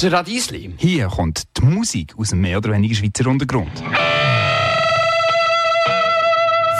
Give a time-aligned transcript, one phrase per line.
[0.00, 0.70] Das Radiesli.
[0.76, 3.82] Hier kommt die Musik aus dem mehr oder weniger Schweizer Untergrund.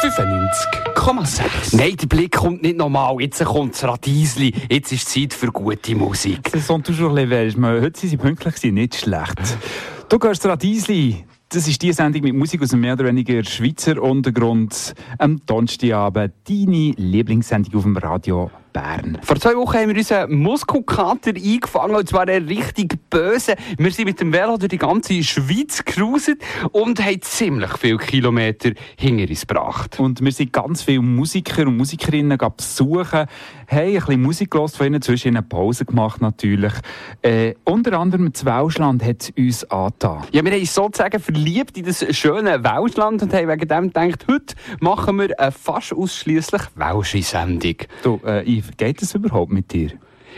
[0.03, 1.77] 95,6.
[1.77, 3.17] Nein, der Blick kommt nicht normal.
[3.19, 4.55] Jetzt kommt das Radiesli.
[4.71, 6.53] Jetzt ist Zeit für gute Musik.
[6.53, 7.57] Das sont toujours les.
[7.57, 9.59] Heute sind sie pünktlich, nicht schlecht.
[10.09, 11.25] Du gehst Radiesli.
[11.49, 14.95] Das ist die Sendung mit Musik aus dem mehr oder weniger Schweizer Untergrund.
[15.19, 19.19] Am Donnerstagabend deine Lieblingssendung auf dem Radio Bern.
[19.23, 23.55] Vor zwei Wochen haben wir unseren Muskelkater eingefangen, und zwar einen richtig böse.
[23.77, 26.39] Wir sind mit dem Velo durch die ganze Schweiz cruiset
[26.73, 30.01] und haben ziemlich viele Kilometer hinter uns gebracht.
[30.01, 33.29] Und wir sind ganz viele Musiker und Musikerinnen besuchen, haben
[33.71, 36.73] ein bisschen Musik gehört von ihnen, zwischen ihnen Pause gemacht natürlich.
[37.23, 40.25] Äh, unter anderem das Welschland hat uns angetan.
[40.33, 44.27] Ja, wir haben uns sozusagen verliebt in das schöne Welschland und haben wegen dem gedacht,
[44.29, 47.77] heute machen wir eine fast ausschließlich welsche Sendung.
[48.03, 49.93] Du, äh, Yves, geht das überhaupt mit dir?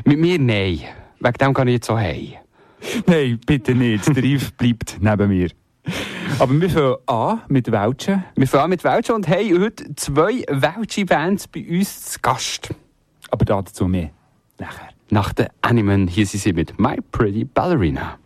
[0.05, 0.81] Mit mir nein.
[1.19, 2.35] Wegen dem kann ich jetzt so heim.
[3.07, 4.07] Nein, bitte nicht.
[4.15, 5.51] Der Yves bleibt neben mir.
[6.39, 8.25] Aber wir fangen an mit Welschen.
[8.37, 12.75] Wir fangen an mit Welschen und haben heute zwei Welsche Bands bei uns zu Gast.
[13.31, 14.11] Aber dazu mehr
[14.59, 14.89] nachher.
[15.11, 18.19] Nach der Animen hier sind sie mit My Pretty Ballerina.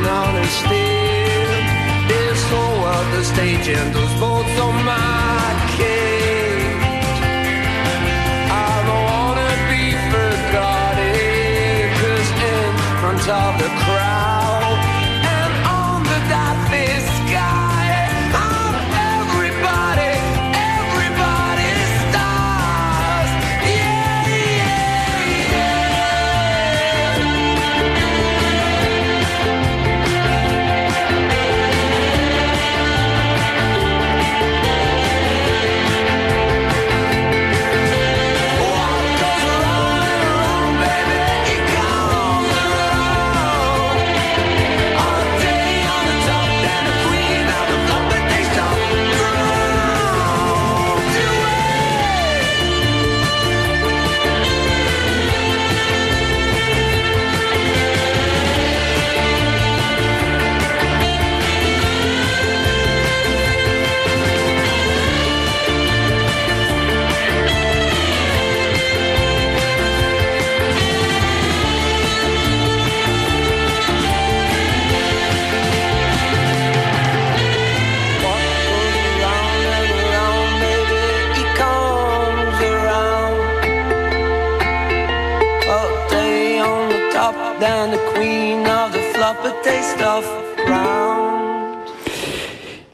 [0.00, 1.64] don't understand.
[2.08, 6.03] This whole other stage and those boats on my cage.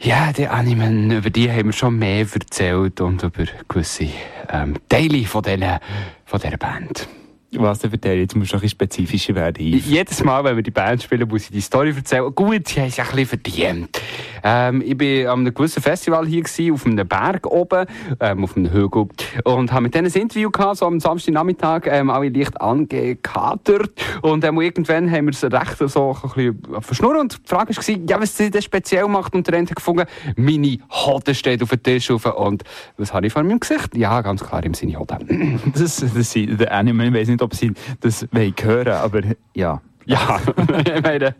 [0.00, 4.08] Ja, die Animen, über die haben wir schon mehr erzählt und über gewisse
[4.48, 5.78] ähm, Teile von, denen,
[6.24, 7.08] von dieser Band.
[7.52, 8.16] Was denn für der?
[8.16, 9.66] Jetzt muss du ein bisschen spezifischer werden.
[9.66, 9.86] Yves.
[9.86, 12.32] Jedes Mal, wenn wir die Band spielen, muss ich die Story erzählen.
[12.32, 14.00] Gut, sie haben es ein bisschen verdient.
[14.44, 17.86] Ähm, ich war an einem gewissen Festival hier gewesen, auf einem Berg oben,
[18.20, 19.08] ähm, auf einem Hügel.
[19.44, 23.90] Und habe mit denen ein Interview gehabt, so am Samstagnachmittag, ähm, alle leicht angekatert.
[24.22, 27.18] Und ähm, irgendwann haben wir es recht so ein bisschen verschnurrt.
[27.18, 29.34] Und die Frage war, ja, was sie das speziell macht.
[29.34, 30.06] Und der Ende gefunden,
[30.36, 32.26] meine Hoden steht auf dem Tisch rauf.
[32.26, 32.62] Und
[32.96, 33.96] was habe ich vor meinem Gesicht?
[33.96, 35.60] Ja, ganz klar, im Sinne Hoden.
[35.74, 38.26] das, das sind die Anime, ich weiß nicht, nicht, ob sie das
[38.62, 39.22] hören aber
[39.54, 39.80] ja.
[40.06, 40.40] Ja,
[40.96, 41.34] ich meine.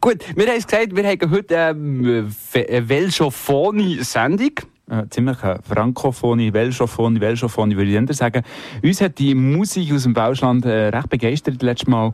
[0.00, 4.50] Gut, wir haben es gesagt, wir haben heute ähm, eine Velschofoni-Sendung.
[4.90, 8.42] Äh, ziemlich eine Frankophone, Welschofone, Welschofone, würde ich dann sagen.
[8.82, 12.12] Uns hat die Musik aus dem Bauschland äh, recht begeistert letztes Mal.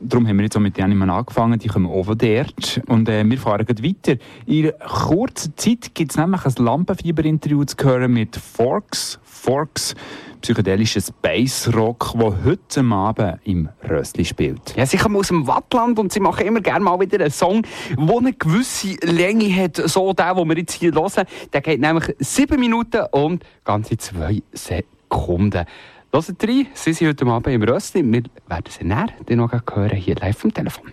[0.00, 2.80] Darum haben wir jetzt auch mit denen angefangen, die kommen von dort.
[2.86, 4.16] Und äh, wir fahren weiter.
[4.46, 9.18] In kurzer Zeit gibt es nämlich ein Lampenfieber-Interview zu hören mit Forks.
[9.22, 9.94] Forks
[10.44, 14.76] psychedelischer Space Rock, der heute Abend im Röstli spielt.
[14.76, 17.62] Ja, sie kommen aus dem Wattland und sie machen immer gerne mal wieder einen Song,
[17.96, 19.76] der eine gewisse Länge hat.
[19.76, 21.24] So der, den wir jetzt hier hören.
[21.50, 25.64] Der geht nämlich sieben Minuten und ganze zwei Sekunden.
[26.12, 28.02] Hört rein, sie sind heute Abend im Röstli.
[28.04, 30.92] Wir werden sie näher noch hören, hier live vom Telefon.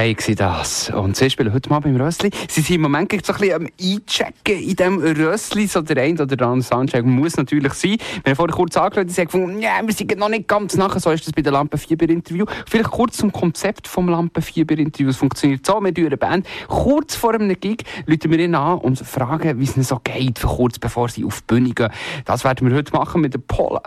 [0.00, 0.88] Nein, war das.
[0.88, 2.30] Und sie spielen heute mal beim Rössli.
[2.48, 5.66] Sie sind im Moment so ein bisschen am Einchecken in diesem Rössli.
[5.66, 7.98] So der eine oder andere Soundcheck muss natürlich sein.
[8.22, 11.00] Wir haben vorhin kurz angeschaut, sie sagen, ja, wir sind noch nicht ganz nachher.
[11.00, 12.46] So ist das bei dem Lampenfieber-Interview.
[12.66, 15.16] Vielleicht kurz zum Konzept des Lampenfieber-Interviews.
[15.16, 16.46] Es funktioniert so, wir eine Band.
[16.66, 20.40] Kurz vor einem Gig rufen wir ihn an und fragen, wie es ihnen so geht,
[20.40, 21.90] kurz bevor sie auf die Bühne gehen.
[22.24, 23.82] Das werden wir heute machen mit den Polar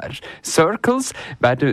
[0.45, 1.11] Circles.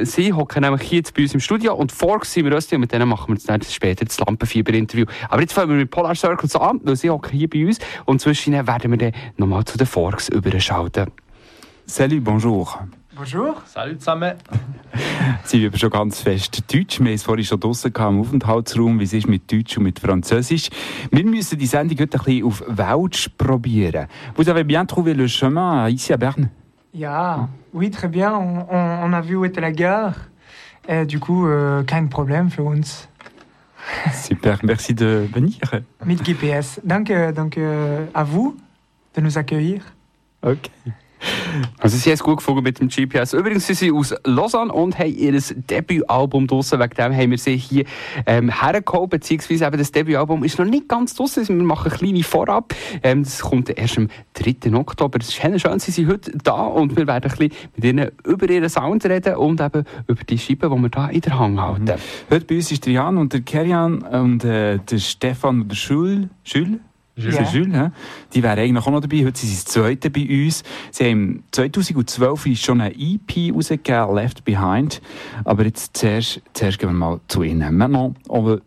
[0.04, 2.92] Sie hocken nämlich hier bei uns im Studio und vor sind wir Rössli und mit
[2.92, 5.06] denen machen wir dann später das Lampenfieber-Interview.
[5.28, 8.20] Aber jetzt fangen wir mit Polar Circles an, weil sie hocken hier bei uns und
[8.20, 11.06] zwischen ihnen werden wir dann nochmal zu den Forks überschalten.
[11.86, 12.88] Salut, bonjour.
[13.16, 13.56] Bonjour.
[13.66, 14.34] Salut zusammen.
[15.44, 17.00] Sie üben schon ganz fest Deutsch.
[17.00, 19.98] Wir haben es vorhin schon draussen im Aufenthaltsraum, wie es ist mit Deutsch und mit
[19.98, 20.70] Französisch.
[21.10, 24.06] Wir müssen die Sendung heute ein bisschen auf Welsch probieren.
[24.36, 26.50] Vous avez bien trouvé le chemin ici à Berne?
[26.92, 28.32] Ja, oui, très bien.
[28.34, 30.14] On, on, on a vu où était la gare.
[30.88, 33.09] Et du coup, euh, kein Problem für uns.
[34.14, 35.58] Super, merci de venir.
[36.04, 36.80] Mit GPS.
[36.84, 37.60] Danke, danke
[38.14, 38.56] à vous
[39.14, 39.82] de nous accueillir.
[40.42, 40.70] Okay.
[41.78, 43.32] Also sie haben es gut gefunden mit dem GPS.
[43.32, 45.40] Übrigens sind sie aus Lausanne und haben ihr
[45.70, 46.80] Debütalbum draussen.
[46.80, 47.84] Wegen dem haben wir sie hier
[48.26, 51.46] ähm, hergeholt, beziehungsweise eben das Debütalbum ist noch nicht ganz draussen.
[51.46, 52.74] Wir machen eine kleine Vorab.
[53.02, 54.74] Ähm, das kommt erst am 3.
[54.74, 55.18] Oktober.
[55.20, 58.48] Es ist schön, sie sind heute da und wir werden ein bisschen mit ihnen über
[58.48, 61.84] ihren Sound reden und eben über die Scheiben, die wir hier in der Hand halten.
[61.84, 62.30] Mhm.
[62.30, 65.76] Heute bei uns ist der Jan und der Kerian und äh, der Stefan und der
[65.76, 66.28] Schul.
[66.44, 66.80] Schul?
[67.20, 67.42] Jules, ja.
[67.44, 67.90] Jules he?
[68.34, 69.24] die wären eigentlich auch noch dabei.
[69.24, 70.62] Heute sind sie das zweite bei uns.
[70.90, 75.00] Sie haben 2012 schon eine EP rausgegeben, Left Behind.
[75.44, 77.76] Aber jetzt zuerst, zuerst gehen wir mal zu ihnen.
[77.76, 78.62] Maintenant, on veut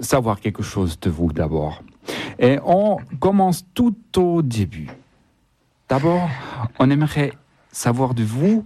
[0.00, 1.82] savoir quelque chose de vous d'abord.
[2.38, 4.88] Et on commence tout au début.
[5.88, 6.28] D'abord,
[6.78, 7.32] on aimerait
[7.70, 8.64] savoir de vous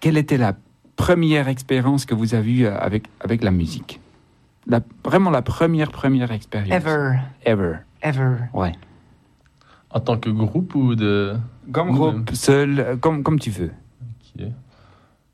[0.00, 0.54] quelle était la
[0.96, 4.00] première expérience que vous avez eue avec, avec la musique?
[4.66, 6.72] La, vraiment la première, première expérience.
[6.72, 7.18] Ever.
[7.44, 7.76] Ever.
[8.06, 8.36] Ever.
[8.54, 8.72] Ouais.
[9.90, 11.34] En tant que groupe ou de.
[11.72, 13.72] Comme groupe, seul, comme, comme tu veux.
[14.36, 14.46] Ok.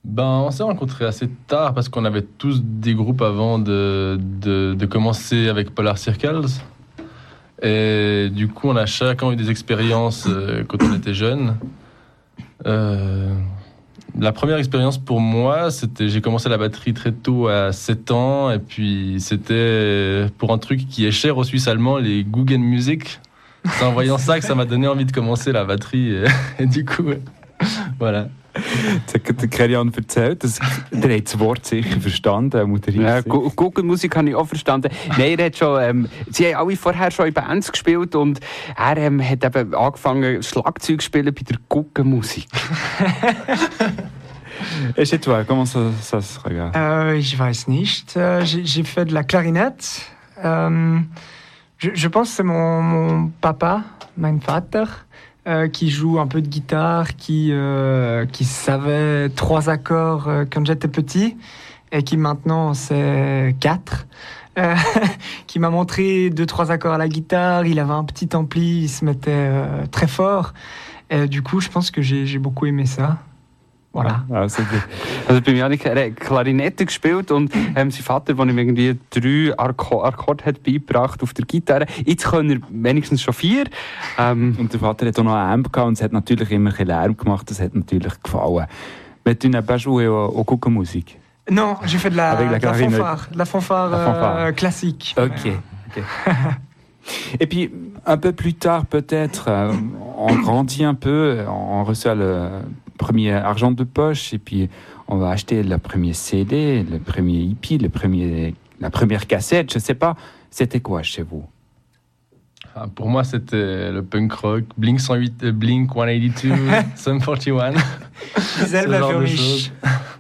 [0.05, 4.75] Ben, on s'est rencontrés assez tard parce qu'on avait tous des groupes avant de, de,
[4.75, 6.47] de, commencer avec Polar Circles.
[7.63, 11.57] Et du coup, on a chacun eu des expériences euh, quand on était jeunes.
[12.67, 13.33] Euh,
[14.19, 18.51] la première expérience pour moi, c'était j'ai commencé la batterie très tôt à 7 ans
[18.51, 23.21] et puis c'était pour un truc qui est cher aux Suisses allemands, les Guggen Music.
[23.65, 26.17] C'est en voyant ça que ça m'a donné envie de commencer la batterie
[26.59, 27.05] et du coup
[27.99, 28.29] voilà.
[29.07, 32.69] Jetzt hat der Kerian erzählt, dass der hat das Wort sicher verstanden.
[32.71, 34.91] Mutter ja, Guggenmusik habe ich auch verstanden.
[35.17, 38.41] Nein, er hat schon, ähm, sie haben alle vorher schon in Bands gespielt und
[38.77, 42.49] er ähm, hat eben angefangen Schlagzeug zu spielen bei der Guggenmusik.
[44.97, 48.17] Et chez toi, comment ça, ça se regarde euh, Je weiß nicht.
[48.17, 50.11] Euh, J'ai fait de la clarinette.
[50.45, 50.99] Euh,
[51.79, 53.83] je, je, pense que c'est mon, mon, papa,
[54.17, 54.85] mein Vater,
[55.49, 60.65] euh, qui joue un peu de guitare, qui, euh, qui savait trois accords euh, quand
[60.65, 61.37] j'étais petit
[61.91, 64.07] et qui maintenant sait quatre.
[65.47, 67.67] qui m'a montré deux trois accords à la guitare.
[67.67, 69.51] Il avait un petit ampli, il se mettait
[69.91, 70.53] très fort.
[71.09, 73.19] Et du coup, je pense que j'ai beaucoup aimé ça.
[73.93, 74.25] Voilà.
[74.31, 74.63] Also,
[75.29, 75.83] also bei mir habe ich
[76.17, 81.35] Klarinette gespielt und ähm, sein Vater, der ihm irgendwie drei Akkorde Akkord hat beigebracht auf
[81.35, 81.87] der Gitarre.
[82.05, 83.65] Jetzt können er wenigstens schon vier.
[84.19, 86.71] Ähm, und der Vater hat auch noch eine Amp gehabt und es hat natürlich immer
[86.71, 87.51] ein bisschen Lärm gemacht.
[87.51, 88.67] Das hat natürlich gefallen.
[89.25, 91.19] Mais tu n'as pas joué au, au Kuckuck-Musik?
[91.51, 94.37] Non, j'ai fait de la, la, de la fanfare, de la fanfare, la fanfare.
[94.39, 95.15] Euh, classique.
[95.19, 95.31] Ok.
[95.91, 96.03] okay.
[97.41, 97.71] Et puis,
[98.07, 99.73] un peu plus tard, peut-être, euh,
[100.17, 102.49] on grandit un peu, on reçoit le
[103.03, 104.71] premier argent de poche et puis
[105.09, 109.81] on va acheter le premier CD, le premier hippie, le premier, la première cassette, je
[109.81, 110.15] sais pas.
[110.51, 111.45] C'était quoi chez vous?
[112.77, 116.55] Ah, Pour moi, c'était le punk rock, Blink 108, euh, Blink 182,
[116.97, 117.75] Sum 41.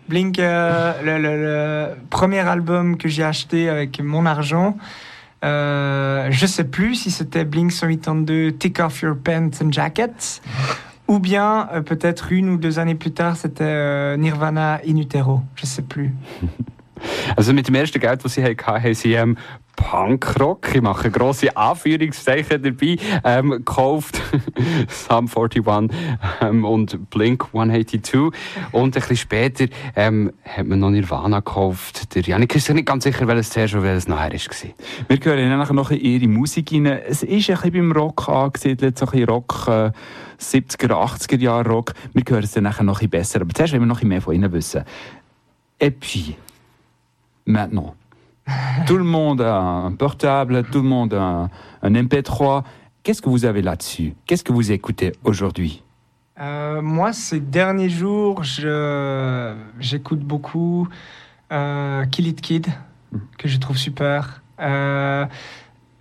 [0.08, 4.76] Blink, euh, le, le, le, premier album que j'ai acheté avec mon argent.
[5.44, 10.42] Euh, je sais plus si c'était Blink 182, Take Off Your Pants and Jackets
[11.08, 15.40] ou bien, euh, peut-être une ou deux années plus tard, c'était euh, Nirvana in utero.
[15.54, 16.14] Je sais plus.
[19.82, 24.20] Punkrock, ich mache grosse Anführungszeichen dabei, ähm, gekauft.
[24.88, 25.64] Sum 41
[26.40, 28.32] ähm, und Blink 182.
[28.70, 29.66] Und ein bisschen später
[29.96, 32.14] ähm, hat man noch Nirvana gekauft.
[32.14, 35.08] Der Janik ist sich nicht ganz sicher, welches zuerst und welches nachher war.
[35.08, 36.86] Wir hören nachher noch in ihre Musik rein.
[36.86, 39.90] Es ist ein bisschen beim Rock angesiedelt, so ein bisschen Rock, äh,
[40.40, 41.94] 70er, 80er Jahre Rock.
[42.12, 43.40] Wir hören es dann nachher noch ein bisschen besser.
[43.40, 44.84] Aber zuerst wollen wir noch ein bisschen mehr von ihnen wissen.
[45.80, 46.36] Et puis,
[47.44, 47.94] maintenant,
[48.86, 51.50] tout le monde a un portable, tout le monde a un,
[51.82, 52.62] un MP3.
[53.02, 54.14] Qu'est-ce que vous avez là-dessus?
[54.26, 55.82] Qu'est-ce que vous écoutez aujourd'hui?
[56.40, 60.88] Euh, moi, ces derniers jours, j'écoute beaucoup
[61.52, 62.66] euh, Kill It Kid,
[63.38, 64.42] que je trouve super.
[64.60, 65.26] Euh,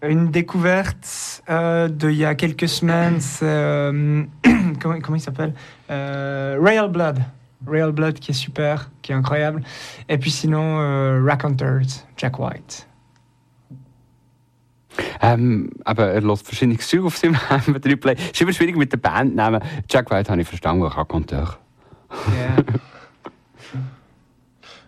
[0.04, 3.46] une découverte euh, d'il y a quelques semaines, c'est.
[3.46, 4.24] euh,
[4.82, 5.54] comment, comment il s'appelle?
[5.90, 7.20] Royal Blood.
[7.66, 9.64] Royal Blood qui est super, qui est incroyable.
[10.10, 11.82] Et puis sinon, euh, Raconteurs,
[12.18, 12.88] Jack White.
[15.22, 18.16] Ähm, aber er lässt verschiedene Zeug auf seinem MP3-Play.
[18.16, 19.62] Es ist immer schwierig mit der Bandnamen.
[19.90, 21.58] Jack White habe ich verstanden, Raconteur.
[22.12, 22.64] Yeah.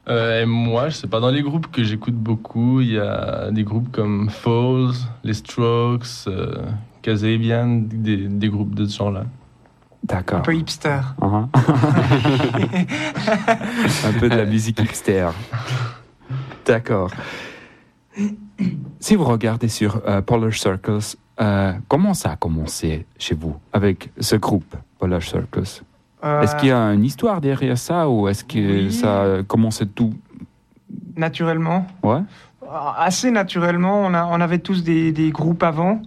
[0.06, 3.52] Euh, et moi, je sais pas, dans les groupes que j'écoute beaucoup, il y a
[3.52, 4.92] des groupes comme Falls,
[5.24, 6.62] les Strokes, euh,
[7.02, 9.26] Kazabian, des, des groupes de ce genre-là.
[10.04, 10.42] Un D'accord.
[10.42, 11.00] peu hipster.
[11.22, 11.48] Uh-huh.
[14.06, 15.30] un peu de la musique hipster.
[16.66, 17.10] D'accord.
[19.00, 21.00] Si vous regardez sur euh, Polar Circles,
[21.42, 25.82] euh, comment ça a commencé chez vous avec ce groupe Polar Circles?
[26.24, 28.94] Est-ce qu'il y a une histoire derrière ça ou est-ce que Oui.
[28.94, 30.14] ça a commencé tout?
[31.18, 31.86] Naturellement.
[32.02, 32.22] Ouais.
[32.98, 36.02] Assez naturellement, on, a- on avait tous des, des groupes avant.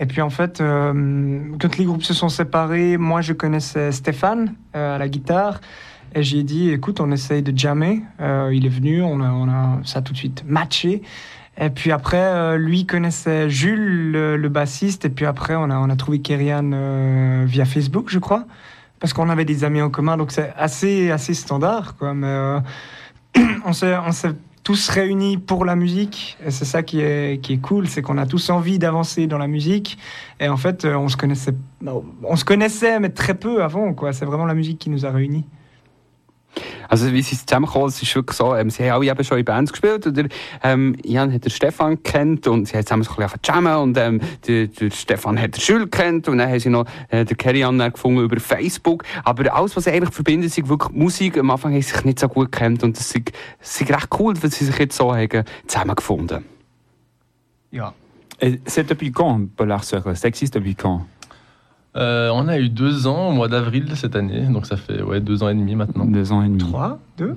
[0.00, 4.54] Et puis en fait, euh, quand les groupes se sont séparés, moi je connaissais Stéphane
[4.74, 5.60] euh, à la guitare.
[6.14, 8.02] Et j'ai dit, écoute, on essaye de jammer.
[8.20, 11.02] Euh, il est venu, on a, ça a tout de suite matché.
[11.60, 15.04] Et puis après, lui connaissait Jules, le, bassiste.
[15.04, 18.46] Et puis après, on a, on a trouvé Kerian via Facebook, je crois.
[18.98, 20.16] Parce qu'on avait des amis en commun.
[20.16, 21.96] Donc c'est assez, assez standard.
[21.96, 22.14] Quoi.
[22.14, 22.60] Mais
[23.66, 23.94] on s'est
[24.62, 26.36] tous réunis pour la musique.
[26.44, 29.38] Et c'est ça qui est, qui est cool, c'est qu'on a tous envie d'avancer dans
[29.38, 29.98] la musique.
[30.38, 33.94] Et en fait, euh, on se connaissait, on se connaissait, mais très peu avant.
[33.94, 34.12] Quoi.
[34.12, 35.44] C'est vraiment la musique qui nous a réunis.
[36.90, 39.44] Also wie sie zusammengekommen es ist wirklich so, ähm, sie haben alle eben schon in
[39.44, 40.08] Bands gespielt.
[40.08, 40.24] Oder,
[40.64, 43.96] ähm, Jan hat den Stefan kennt und sie haben zusammen so ein bisschen jammen und
[43.96, 47.36] ähm, der, der Stefan hat den Schül kennt und dann haben sie noch äh, den
[47.36, 49.04] Kerry gefunden über Facebook.
[49.22, 51.38] Aber alles, was sie eigentlich verbindet, ist wirklich Musik.
[51.38, 54.56] Am Anfang haben sie sich nicht so gut kennt und es ist, recht cool, dass
[54.56, 56.44] sie sich jetzt so haben zusammengefunden
[57.70, 57.94] Ja.
[58.40, 61.06] Et c'est depuis quand Polar Circles Ça existe depuis quand
[61.96, 65.20] Euh, on a eu deux ans au mois d'avril cette année, donc ça fait ouais,
[65.20, 66.04] deux ans et demi maintenant.
[66.04, 66.58] Deux ans et demi.
[66.58, 67.36] Trois, deux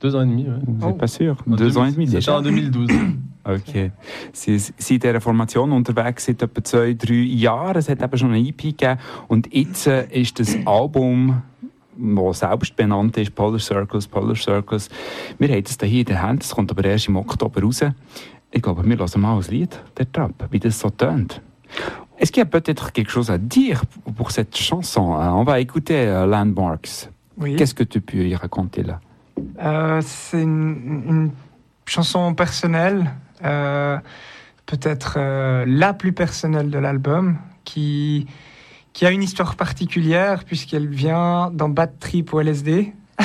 [0.00, 0.56] Deux ans et demi, ouais.
[0.66, 0.92] Vous Oh.
[0.94, 2.88] pas sûr En Deux ans et 2000 demi C'était déjà en 2012.
[3.44, 3.90] Okay.
[4.32, 7.76] Sie sind in dieser Formation unterwegs seit etwa zwei, drei Jahren.
[7.76, 8.98] Es hat eben schon eine EP gegeben.
[9.26, 11.42] Und jetzt äh, ist das Album,
[11.96, 14.88] das selbst benannt ist, Polar Circles, Polar Circles.
[15.40, 17.80] Wir haben es hier in der Hand, es kommt aber erst im Oktober raus.
[18.52, 21.40] Ich glaube, wir hören mal ein Lied, der Trap, wie das so tönt.
[22.22, 23.82] Est-ce qu'il y a peut-être quelque chose à dire
[24.16, 25.32] pour cette chanson hein?
[25.34, 27.10] On va écouter euh, Landmarks.
[27.36, 27.56] Oui.
[27.56, 29.00] Qu'est-ce que tu peux y raconter là?
[29.60, 31.30] Euh, c'est une, une
[31.84, 33.10] chanson personnelle,
[33.44, 33.98] euh,
[34.66, 38.28] peut-être euh, la plus personnelle de l'album, qui,
[38.92, 42.92] qui a une histoire particulière puisqu'elle vient d'un bad trip au LSD.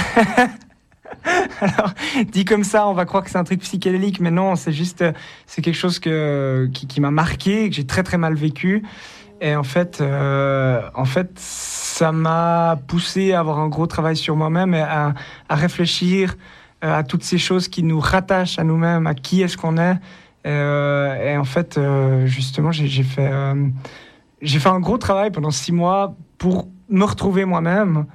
[1.62, 1.94] Alors,
[2.32, 5.02] dit comme ça, on va croire que c'est un truc psychédélique, mais non, c'est juste,
[5.02, 5.12] euh,
[5.46, 8.84] c'est quelque chose qui, m'a marqué, que j'ai très très mal vécu.
[9.40, 14.36] Et en fait, euh, en fait, ça m'a poussé à avoir un gros travail sur
[14.36, 15.13] moi-même et à,
[15.50, 16.36] réfléchir
[16.84, 19.98] euh, à toutes ces choses qui nous rattachent à nous-mêmes, à qui est-ce qu'on est.
[20.46, 21.78] Et en fait,
[22.24, 23.30] justement, j'ai fait,
[24.42, 28.06] j'ai fait un gros travail pendant six mois pour me retrouver moi-même.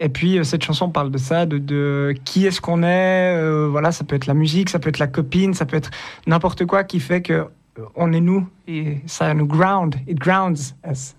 [0.00, 3.36] Et puis euh, cette chanson parle de ça, de, de qui est-ce qu'on est.
[3.36, 5.90] euh, voilà, ça peut être la musique, ça peut être la copine, ça peut être
[6.26, 10.74] n'importe quoi qui fait que euh, on est nous et ça nous ground, it grounds
[10.88, 11.14] us.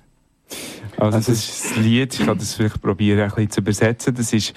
[0.97, 4.15] Also das ist das Lied, ich kann das vielleicht probieren, ein bisschen zu übersetzen.
[4.15, 4.53] Das ist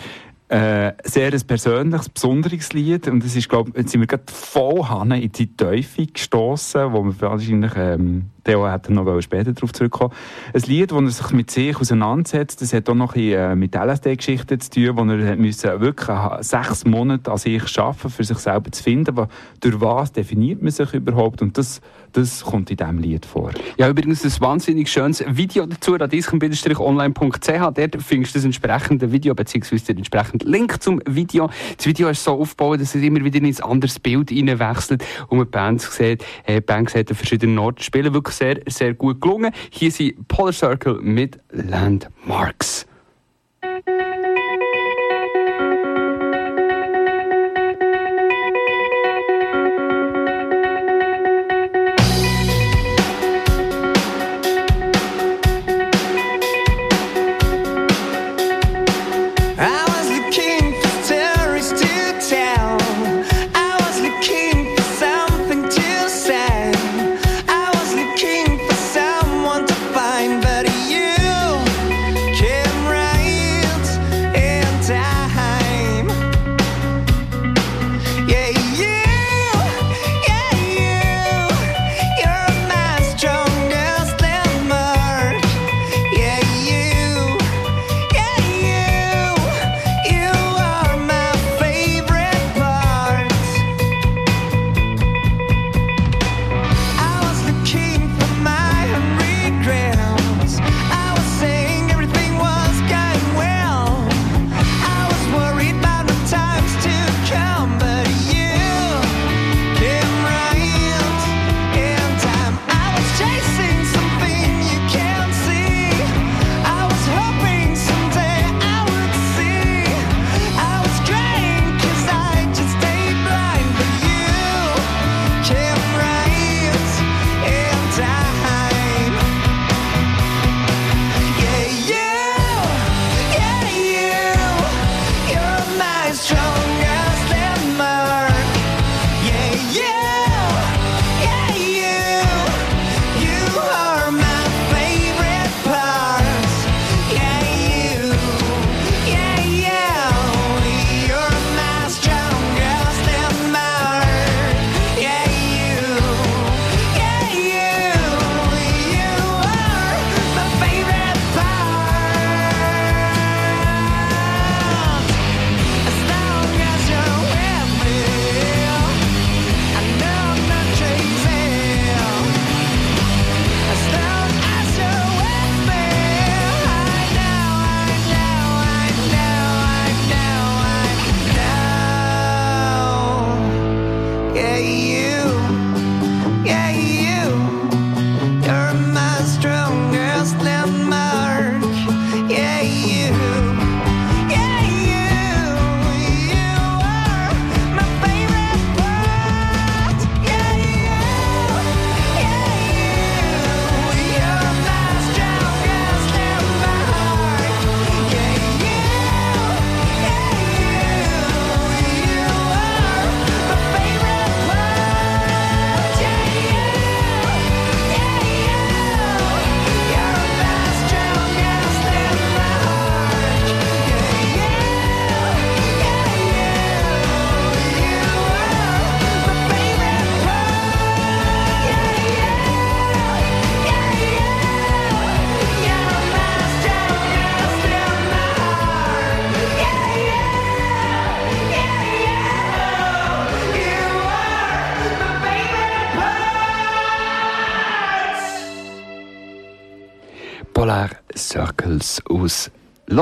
[0.53, 3.09] äh, sehr ein persönliches, besonderes Lied.
[3.09, 7.05] Und das ist, glaube jetzt sind wir gerade voll Hanne in die Teufel gestoßen, wo
[7.05, 10.13] wir wahrscheinlich, ähm, Theo hätte noch später darauf zurückkommen.
[10.53, 13.75] Ein Lied, wo er sich mit sich auseinandersetzt, das hat auch noch ein, äh, mit
[13.75, 18.71] LSD-Geschichten zu tun, wo er müssen wirklich sechs Monate an sich arbeiten, für sich selber
[18.73, 19.29] zu finden, wo,
[19.61, 21.41] durch was definiert man sich überhaupt?
[21.41, 21.81] Und das,
[22.13, 23.51] das kommt in diesem Lied vor.
[23.77, 27.49] Ja, übrigens ein wahnsinnig schönes Video dazu, radisken-online.ch.
[27.49, 31.51] Dort findest du das entsprechende Video, beziehungsweise den entsprechenden Link zum Video.
[31.77, 35.39] Das Video ist so aufgebaut, dass es immer wieder in ein anderes Bild hineinwechselt und
[35.39, 38.13] man Bands sieht, äh, die Band sieht an verschiedenen Orten spielen.
[38.15, 39.53] Wirklich sehr, sehr gut gelungen.
[39.71, 42.87] Hier sind Polar Circle mit Landmarks.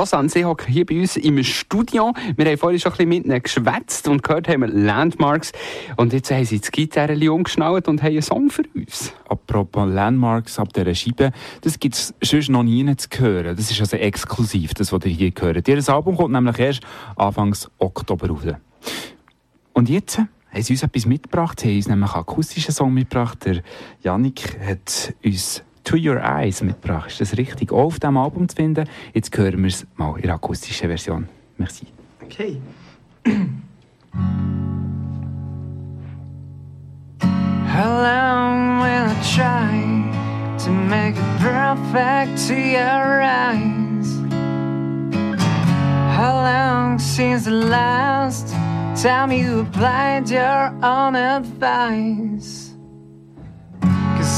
[0.01, 2.15] Lausanne, sie hocken hier bei uns im Studio.
[2.35, 5.53] Wir haben vorhin schon ein bisschen mit ihnen geschwätzt und gehört haben wir Landmarks.
[5.99, 9.13] Und jetzt haben sie das Gitarre umgeschnallt und haben einen Song für uns.
[9.29, 13.55] Apropos Landmarks ab dieser Scheibe, das gibt es sonst noch nie zu hören.
[13.55, 15.69] Das ist also exklusiv, das, was ihr hier hört.
[15.69, 16.81] Ihr Album kommt nämlich erst
[17.17, 18.55] Anfangs Oktober raus.
[19.75, 21.61] Und jetzt haben sie uns etwas mitgebracht.
[21.61, 23.45] Sie haben uns nämlich einen akustischen Song mitgebracht.
[23.45, 23.61] Der
[24.03, 27.11] Yannick hat uns To Your Eyes mitgebracht.
[27.11, 27.73] Ist das richtig?
[27.73, 28.89] Auch auf diesem Album zu finden.
[29.13, 31.29] Jetzt hören wir es mal in der akustischen Version.
[31.57, 31.87] Merci.
[32.23, 32.61] Okay.
[37.67, 40.01] How long will I try
[40.65, 44.09] to make it perfect to your eyes?
[46.17, 48.49] How long since the last
[49.01, 52.70] time you applied your own advice?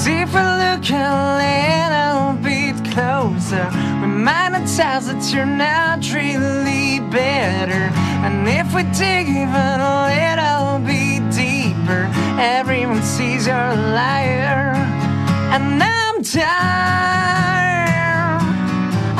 [0.05, 1.09] If we look a
[1.43, 7.91] little bit closer, we might notice that you're not really better.
[8.25, 12.11] And if we dig even a little bit deeper,
[12.41, 14.75] everyone sees you're a liar.
[15.55, 17.23] And I'm tired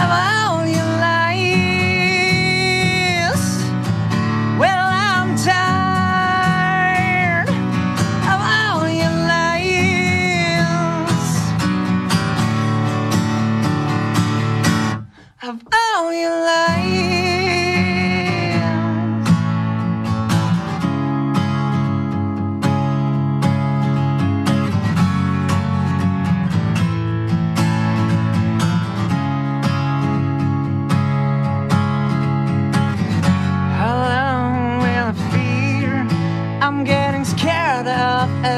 [0.03, 0.42] of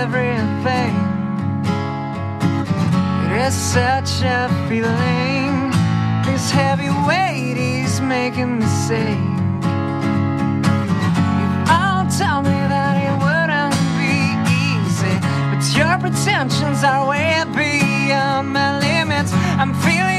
[0.04, 0.94] everything.
[3.24, 5.33] It is such a feeling.
[6.44, 9.18] This heavy weight is making me sick.
[11.38, 15.16] You've all told me that it wouldn't be easy,
[15.48, 19.32] but your pretensions are way beyond my limits.
[19.56, 20.13] I'm feeling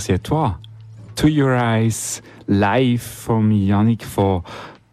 [0.00, 0.58] Merci à toi.
[1.16, 4.42] To Your Eyes, live vom Yannick von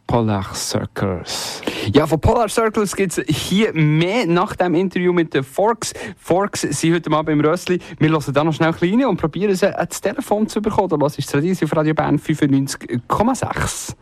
[0.05, 1.61] Polar Circles.
[1.93, 5.93] Ja, von Polar Circles gibt es hier mehr nach dem Interview mit den Forks.
[6.17, 7.79] Forks sind heute Abend im Rössli.
[7.99, 10.99] Wir hören da noch schnell rein und probieren sie ans Telefon zu bekommen.
[10.99, 13.95] Das ist Tradition auf Radio Bern 95,6.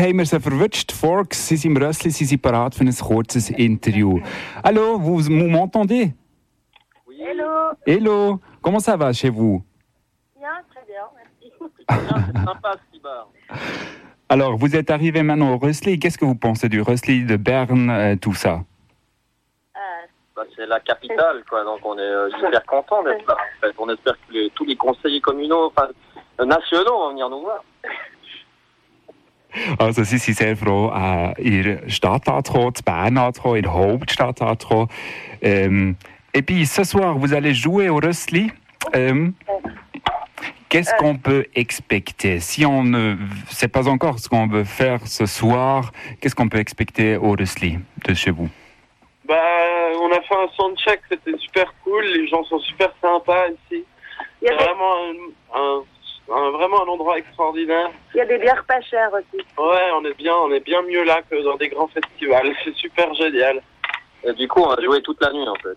[0.00, 0.92] Haben wir sie verwünscht.
[0.92, 4.20] Forks, Sie sind im Rössli, Sie sind parat für ein kurzes Interview.
[4.64, 6.12] Hallo, vous m'entendez?
[7.06, 7.16] Oui.
[7.22, 7.72] Hello.
[7.86, 9.62] Hello, comment ça va chez vous?
[10.38, 11.52] Bien, très bien, merci.
[12.46, 12.76] Sympa.
[14.28, 15.98] Alors, vous êtes arrivé maintenant au Rössli.
[15.98, 18.60] Qu'est-ce que vous pensez du Rössli, de Berne, euh, tout ça?
[20.36, 21.64] Bah, c'est la capitale, quoi.
[21.64, 23.34] Donc on est euh, super content d'être là.
[23.34, 23.74] En fait.
[23.76, 25.88] On espère que les- tous les conseillers communaux, enfin
[26.40, 27.62] euh, nationaux, vont venir nous voir.
[29.78, 33.72] Also, Sie sind sehr froh, äh, in der Stadt anzukommen, zu Bern anzukommen, in der
[33.74, 34.88] Hauptstadt anzukommen.
[35.42, 35.96] Ähm,
[36.32, 38.52] et puis, ce soir, vous allez jouer au Rössli.
[38.92, 39.34] Ähm,
[40.68, 42.38] Qu'est-ce qu'on peut expecter?
[42.38, 43.16] Si on ne
[43.48, 47.80] sait pas encore ce qu'on veut faire ce soir, qu'est-ce qu'on peut expecter au Rössli
[48.06, 48.48] de chez vous?
[49.26, 49.34] Bah,
[50.00, 52.04] on a fait un soundcheck, c'était super cool.
[52.04, 53.82] Les gens sont super sympas ici.
[54.42, 54.94] Il y, C'est vraiment
[55.54, 55.82] un, un-
[56.30, 57.90] un- vraiment un endroit extraordinaire.
[58.14, 59.44] il y a des bières pas chères aussi.
[59.58, 62.52] Ouais, on est bien, on est bien mieux là que dans des grands festivals.
[62.64, 63.60] C'est super génial.
[64.24, 65.76] Et du coup, on va jouer toute la nuit, en fait.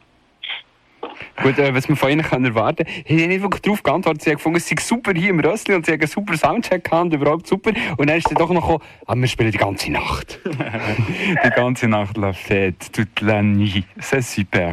[1.42, 4.22] Gut, äh, was man von ihnen erwarten kann, ich habe nicht wirklich darauf geantwortet.
[4.22, 6.86] Sie haben gefunden, es sei super hier im Rössli und sie haben einen super Soundcheck
[6.86, 7.72] gehabt und überhaupt super.
[7.98, 10.40] Und dann ist dann doch noch gekommen, ah, wir spielen die ganze Nacht.
[11.44, 13.84] Die ganze Nacht la fête, toute la nuit.
[14.00, 14.72] C'est super.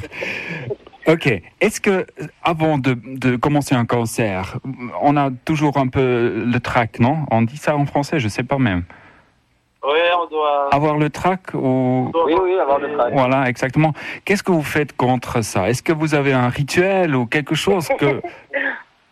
[1.11, 1.27] Ok.
[1.61, 2.07] Est-ce que,
[2.43, 4.59] avant de, de commencer un concert,
[5.03, 7.19] on a toujours un peu le track, non?
[7.31, 8.85] On dit ça en français, je sais pas même.
[9.83, 10.69] Ouais, on doit.
[10.75, 12.13] Avoir le track ou...
[12.27, 13.13] Oui, oui, avoir le track.
[13.15, 13.95] Voilà, exactement.
[14.25, 15.71] Qu'est-ce que vous faites contre ça?
[15.71, 18.21] Est-ce que vous avez un rituel ou quelque chose que...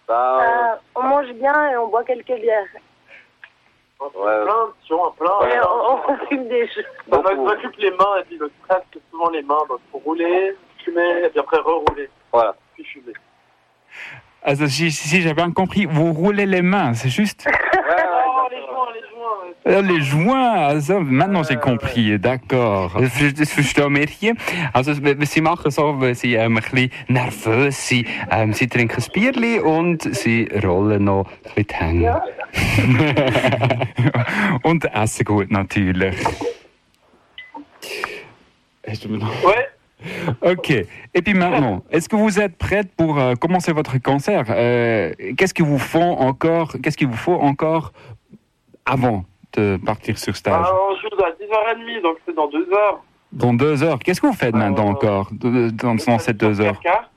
[0.08, 2.64] Bah, Euh, on mange bien et on boit quelques bières.
[4.00, 4.44] On Ouais.
[4.44, 5.60] plein de sons, plein.
[5.68, 6.84] On, on fume des jeux.
[7.12, 9.64] On s'occupe les mains et puis le stress, c'est souvent les mains.
[9.68, 10.54] Donc faut rouler,
[10.88, 12.08] fumer et puis après rerouler.
[12.32, 12.54] Voilà.
[12.74, 13.12] Puis fumer.
[14.42, 17.46] Also, si, si j'ai bien compris, vous roulez les mains, c'est juste
[17.90, 19.38] Oh, les joints, les joints.
[19.66, 19.74] ouais.
[19.76, 22.92] Euh, Les joints, also, maintenant j'ai compris, d'accord.
[23.00, 24.34] Das, ver- das verstehen wir hier.
[24.72, 28.06] Also, sie machen so, weil sie ähm, ein bisschen nervös sind.
[28.30, 31.26] Ähm, sie trinken ein Bierchen und sie rollen noch
[31.56, 32.08] ein bisschen die.
[34.62, 36.16] Und essen gut natürlich.
[38.88, 39.66] Hast du mir noch- Ouais.
[40.42, 40.70] Ok.
[40.70, 45.52] Et puis maintenant, est-ce que vous êtes prête pour euh, commencer votre concert Euh, Qu'est-ce
[45.54, 47.92] qu'il vous faut encore Qu'est-ce qu'il vous faut encore
[48.86, 49.24] avant
[49.56, 50.54] de partir sur stage?
[50.66, 53.02] Ah, on joue à 10h30, donc c'est dans deux heures.
[53.32, 53.98] Dans deux heures.
[53.98, 56.78] Qu'est-ce que vous faites maintenant Euh, encore dans, dans ces deux heures?
[56.80, 57.08] Caca.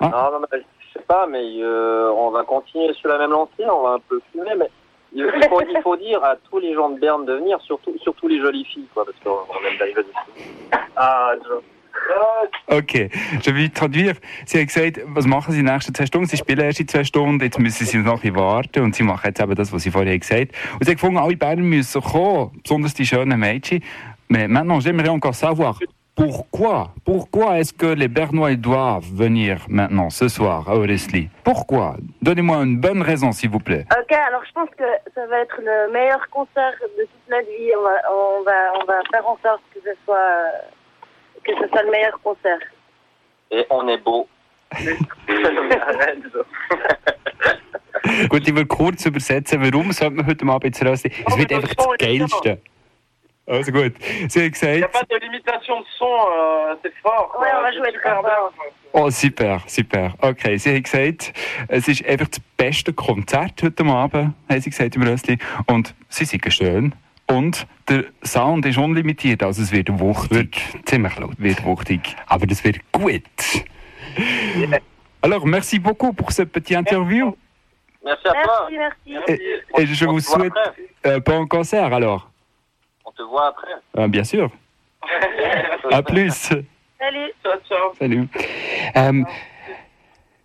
[0.00, 3.64] Non, non, mais je sais pas, mais euh, on va continuer sur la même lancée,
[3.70, 4.70] on va un peu fumer, mais
[5.12, 8.28] il faut, il faut dire à tous les gens de Berne de venir, surtout, surtout
[8.28, 10.06] les jolies filles, quoi, parce qu'on on aime bien les jolies
[10.36, 10.78] filles.
[10.96, 11.60] Ah, Joe.
[12.66, 13.10] Okay,
[13.42, 14.14] je will traduire.
[14.46, 16.28] Sie hat gesagt, was machen Sie in den nächsten zwei Stunden?
[16.28, 19.26] Sie spielen erst in zwei Stunden, jetzt müssen Sie noch ein warten und Sie machen
[19.26, 20.74] jetzt eben das, was Sie vorher gesagt haben.
[20.74, 23.82] Und sie hat gefunden, alle Berner müssen kommen, besonders die schönen Mädchen.
[24.28, 25.76] Mais maintenant, j'aimerais encore savoir,
[26.14, 31.28] pourquoi, pourquoi est-ce que les Bernois doivent venir maintenant, ce soir, à Oresli?
[31.44, 31.96] Pourquoi?
[32.22, 33.86] Donnez-moi une bonne raison, s'il vous plaît.
[33.90, 34.84] Ok, alors je pense que
[35.14, 37.72] ça va être le meilleur concert de toute notre vie.
[37.76, 40.58] On va, on va, on va faire en sorte que ce soit, euh,
[41.44, 42.60] que ce soit le meilleur concert.
[43.50, 44.28] Et on est beau.
[48.28, 51.10] Gut, ich will kurz übersetzen, warum sollte man heute Abend ins Rössli?
[51.26, 52.60] Es wird einfach das Geilste.
[53.46, 53.94] Also gut.
[54.00, 57.36] Sie hat Il n'y a gesagt, pas de limitation de son, euh, c'est fort.
[57.40, 58.68] Ouais, on va jouer super bien.
[58.92, 60.14] Oh, super, super.
[60.20, 61.32] Okay, sie hat gesagt,
[61.68, 65.38] es ist einfach das beste Konzert heute Abend, hat sie gesagt im Rössli.
[65.66, 66.94] Und sie sind schön.
[67.30, 70.74] Und der Sound ist unlimitiert, also es wird wuchtig.
[70.74, 71.38] Wird ziemlich laut.
[71.38, 72.16] Wird wuchtig.
[72.26, 73.22] Aber das wird gut.
[75.22, 77.34] Alors, merci beaucoup pour ce petit interview.
[78.04, 78.68] Merci à toi.
[78.70, 79.32] Merci, merci.
[79.76, 80.52] Et, et je On vous souhaite
[81.04, 82.30] un bon concert alors.
[83.04, 83.74] On te voit après.
[83.98, 84.50] Euh, bien sûr.
[85.90, 86.30] À plus.
[86.32, 87.32] Salut.
[87.42, 87.94] Ciao, ciao.
[87.98, 88.28] Salut.
[88.94, 89.26] Ähm,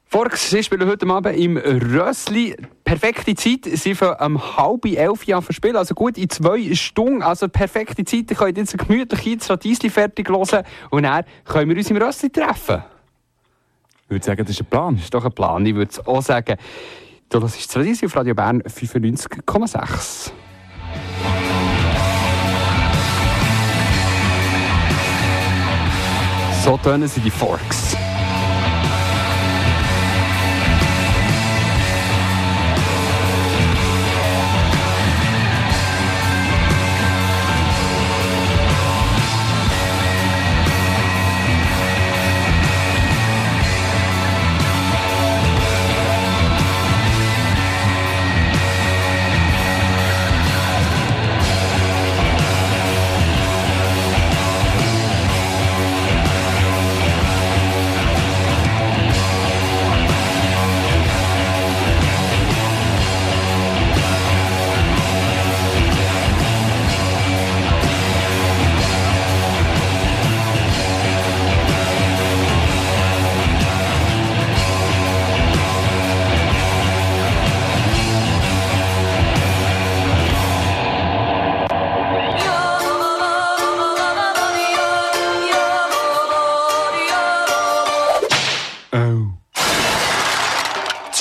[0.07, 2.55] Forks, sie spielen heute Abend im Rössli.
[2.85, 3.65] Perfekte Zeit.
[3.65, 7.23] Sie von um halb elf Jahren verspielen, also gut in zwei Stunden.
[7.23, 8.29] Also perfekte Zeit.
[8.29, 12.29] Ihr könnt jetzt gemütlich das Radiesli fertig hören und dann können wir uns im Rössli
[12.29, 12.83] treffen.
[14.03, 14.95] Ich würde sagen, das ist ein Plan.
[14.95, 16.57] Das ist doch ein Plan, ich würde es auch sagen.
[17.29, 20.31] Du hörst das Radiesli auf Radio Bern 95,6.
[26.63, 27.97] So tönen sie die Forks.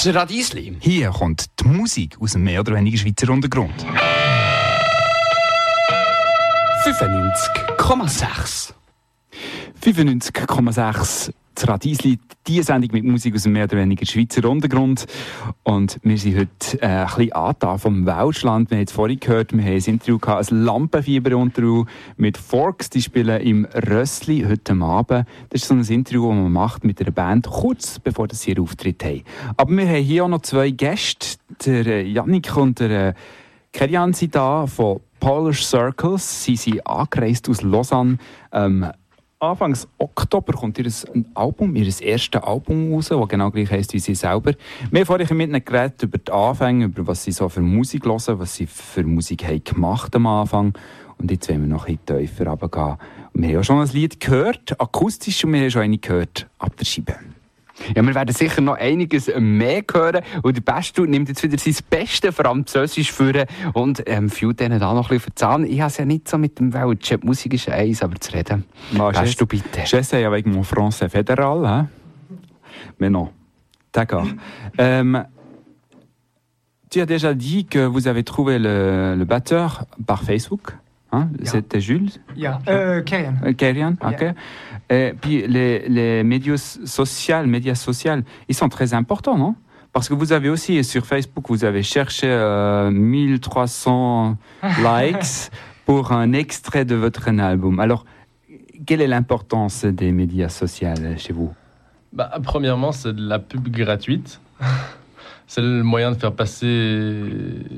[0.05, 0.77] Das Radiesli.
[0.81, 3.73] Hier kommt die Musik aus dem mehr oder weniger Schweizer Untergrund.
[6.85, 8.75] 95,6.
[9.83, 15.07] 95,6 das Radiesli, die Sendung mit Musik aus dem mehr oder weniger Schweizer Untergrund.
[15.63, 18.71] Und wir sind heute äh, ein bisschen angetan vom Welschland.
[18.71, 21.85] Wir haben es vorhin gehört, wir haben ein Interview gehabt, ein Lampenfieber-Interview
[22.17, 22.91] mit Forks.
[22.91, 25.27] Die spielen im Rössli heute Abend.
[25.51, 28.65] Das ist so ein Interview, das man macht mit einer Band, kurz bevor sie ihren
[28.65, 29.23] Auftritt haben.
[29.57, 33.15] Aber wir haben hier auch noch zwei Gäste, der Janik und der äh,
[33.73, 36.45] Kerian sind da von Polish Circles.
[36.45, 38.19] Sie sind angereist aus Lausanne.
[38.53, 38.87] Ähm,
[39.45, 40.91] Anfangs Oktober kommt ihr
[41.35, 44.53] Album, ihr erstes Album raus, das genau gleich heisst wie sie selber.
[44.91, 48.07] Wir haben vorhin mit ihnen geredet über die Anfänge, über was sie so für Musik
[48.07, 50.73] hören, was sie für Musik haben gemacht am Anfang.
[51.19, 52.97] Und jetzt wollen wir noch ein bisschen tiefer runtergehen.
[53.35, 56.77] wir haben ja schon ein Lied gehört, akustisch, und wir haben schon eine gehört, ab
[56.77, 57.15] der Scheibe.
[57.95, 60.23] Ja, wir werden sicher noch einiges mehr hören.
[60.43, 64.95] Und der Bestu nimmt jetzt wieder sein bestes Französisch führen und ähm, fühlt denen da
[64.95, 65.67] noch ein bisschen verzahnen.
[65.67, 67.21] Ich habe es ja nicht so mit dem Welschen.
[67.21, 68.65] Die Musik ist eins, aber zu reden.
[68.93, 69.81] Bestu, bitte.
[69.85, 71.89] J'essaie avec mon français fédéral, hein?
[72.99, 73.31] Mais non.
[73.93, 74.27] D'accord.
[74.81, 75.23] euh,
[76.91, 80.77] tu as déjà dit que vous avez trouvé le, le batteur par Facebook.
[81.13, 81.29] Hein?
[81.39, 81.51] Yeah.
[81.51, 82.61] C'était Jules Yeah.
[82.69, 83.35] Euh, Kerian.
[83.45, 84.21] Euh, Kerian, ok.
[84.21, 84.35] Yeah.
[84.91, 88.13] Et puis les, les médias sociaux, médias sociaux,
[88.49, 89.55] ils sont très importants, non?
[89.93, 95.51] Parce que vous avez aussi sur Facebook, vous avez cherché euh, 1300 likes
[95.87, 97.79] pour un extrait de votre album.
[97.79, 98.05] Alors,
[98.87, 101.55] quelle est l'importance des médias sociaux chez vous?
[102.13, 104.41] Bah, Premièrement, c'est de la pub gratuite.
[105.47, 107.23] C'est le moyen de faire passer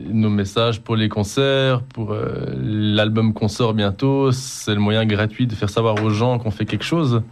[0.09, 4.31] nos messages pour les concerts, pour euh, l'album qu'on sort bientôt.
[4.33, 7.23] C'est le moyen gratuit de faire savoir aux gens qu'on fait quelque chose.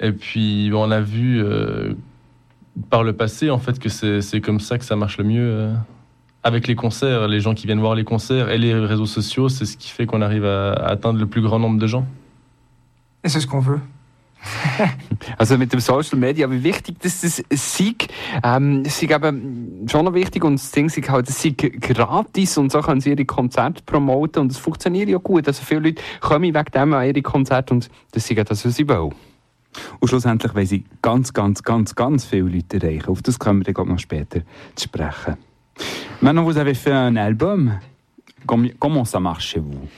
[0.00, 1.94] Et puis, on a vu euh,
[2.88, 5.50] par le passé, en fait, que c'est comme ça que ça marche le mieux.
[5.50, 5.74] Euh,
[6.44, 9.64] avec les concerts, les gens qui viennent voir les concerts et les réseaux sociaux, c'est
[9.64, 12.06] ce qui fait qu'on arrive à, à atteindre le plus grand nombre de gens.
[13.24, 13.80] Et c'est ce qu'on veut.
[15.38, 17.94] also mit dem Social Media, wie wichtig das ist, sei,
[18.42, 22.72] ähm, ist eben schon noch wichtig und das Ding ist halt, es sei gratis und
[22.72, 25.46] so können sie ihre Konzerte promoten und es funktioniert ja gut.
[25.46, 28.88] Also viele Leute kommen wegen dem an ihre Konzerte und das ist das, was sie
[28.88, 29.14] wollen.
[30.00, 33.08] Und schlussendlich wollen sie ganz, ganz, ganz, ganz viele Leute erreichen.
[33.08, 34.40] Auf das kommen wir dann noch später
[34.78, 35.36] sprechen.
[36.20, 37.78] Maintenant, vous avez fait un album.
[38.46, 39.88] Comment ça marche chez vous?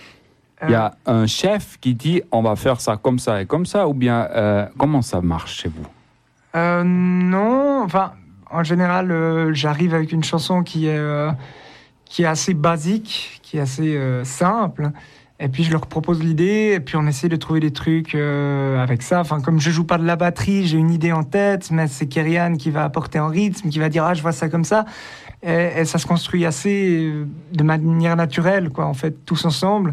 [0.67, 3.65] Il y a un chef qui dit on va faire ça comme ça et comme
[3.65, 5.87] ça, ou bien euh, comment ça marche chez vous?
[6.57, 8.13] Euh, Non, enfin,
[8.51, 11.31] en général, euh, j'arrive avec une chanson qui est, euh,
[12.07, 14.91] qui est assez basique, qui est assez euh, simple.
[15.41, 18.83] Et puis je leur propose l'idée, et puis on essaie de trouver des trucs euh,
[18.83, 19.21] avec ça.
[19.21, 22.09] Enfin, comme je joue pas de la batterie, j'ai une idée en tête, mais c'est
[22.09, 24.85] Kerian qui va apporter un rythme, qui va dire ah je vois ça comme ça.
[25.45, 27.13] Et, et ça se construit assez
[27.53, 29.93] de manière naturelle, quoi, en fait, tous ensemble.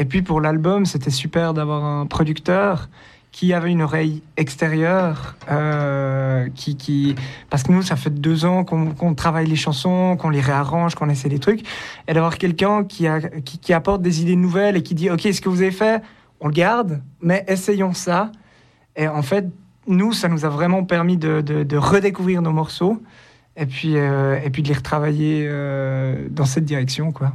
[0.00, 2.88] Et puis pour l'album, c'était super d'avoir un producteur
[3.32, 7.14] qui avait une oreille extérieure, euh, qui, qui,
[7.50, 10.94] parce que nous, ça fait deux ans qu'on qu travaille les chansons, qu'on les réarrange,
[10.94, 11.60] qu'on essaie des trucs,
[12.08, 13.06] et d'avoir quelqu'un qui,
[13.44, 16.02] qui, apporte des idées nouvelles et qui dit, OK, ce que vous avez fait,
[16.40, 18.32] on le garde, mais essayons ça.
[18.96, 19.48] Et en fait,
[19.86, 23.02] nous, ça nous a vraiment permis de, de, de redécouvrir nos morceaux
[23.54, 27.34] et puis, euh, et puis de les retravailler euh, dans cette direction, quoi.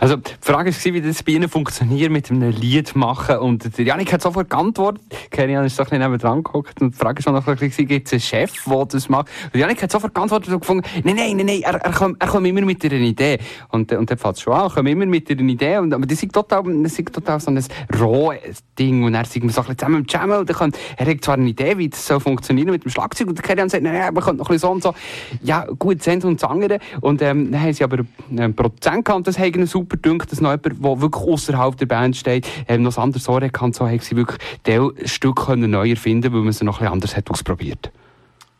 [0.00, 3.38] Also, die Frage war, wie das bei Ihnen funktioniert mit einem Lied machen.
[3.38, 5.02] Und der Janik hat sofort geantwortet.
[5.30, 6.80] Kerian ist doch nicht neben dran geguckt.
[6.80, 9.28] Und die Frage war noch ein bisschen, gibt es einen Chef, der das macht?
[9.52, 12.28] Und Janik hat sofort geantwortet und gefunden, nein, nein, nein, nein, er, er, kommt, er
[12.28, 13.38] kommt immer mit einer Idee.
[13.70, 15.78] Und, und dann fällt es schon an, er kommt immer mit einer Idee.
[15.78, 17.64] Und, aber das ist total, das ist total so ein
[17.98, 19.02] rohes Ding.
[19.04, 20.38] Und er sagt, wir so zusammen im Jammen.
[20.38, 23.28] Und kann, er hat zwar eine Idee, wie das soll funktionieren mit dem Schlagzeug.
[23.28, 24.94] Und Kerian sagt, nein, nein, man könnte noch ein bisschen so und so.
[25.42, 26.78] Ja, gut, Send und das andere.
[27.00, 27.98] Und, ähm, dann haben sie aber
[28.30, 32.16] einen Produzent gehabt, das haben super dünkt, dass noch jemand, der wirklich außerhalb der Band
[32.16, 35.90] steht, ähm, noch ein anderes Ohr kann, so haben sie wirklich das Stück können neu
[35.90, 37.90] erfinden, weil man es noch ein anders hat ausprobiert.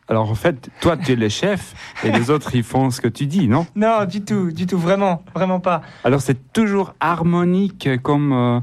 [0.08, 3.08] Alors en fait, toi tu es le chef et les autres ils font ce que
[3.08, 5.82] tu dis, non Non, du tout, du tout, vraiment, vraiment pas.
[6.02, 8.32] Alors c'est toujours harmonique comme...
[8.32, 8.60] Euh...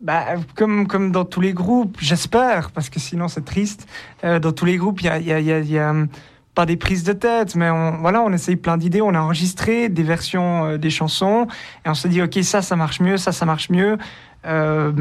[0.00, 0.24] Bah,
[0.56, 3.86] comme, comme dans tous les groupes, j'espère, parce que sinon c'est triste.
[4.22, 5.94] Euh, dans tous les groupes, il y a, y, a, y, a, y a
[6.54, 9.02] pas des prises de tête, mais on, voilà, on essaye plein d'idées.
[9.02, 11.46] On a enregistré des versions euh, des chansons
[11.84, 13.98] et on se dit, ok, ça, ça marche mieux, ça, ça marche mieux.
[14.46, 14.92] Euh,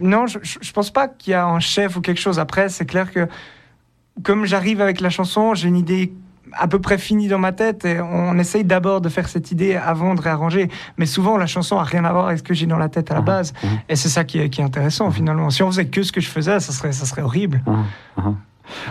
[0.00, 2.38] non, je, je pense pas qu'il y a un chef ou quelque chose.
[2.38, 3.26] Après, c'est clair que
[4.22, 6.12] comme j'arrive avec la chanson, j'ai une idée
[6.52, 9.74] à peu près finie dans ma tête et on essaye d'abord de faire cette idée
[9.74, 10.70] avant de réarranger.
[10.96, 13.10] Mais souvent, la chanson a rien à voir avec ce que j'ai dans la tête
[13.10, 13.52] à la base.
[13.88, 15.50] Et c'est ça qui est, qui est intéressant finalement.
[15.50, 17.62] Si on faisait que ce que je faisais, ça serait, ça serait horrible.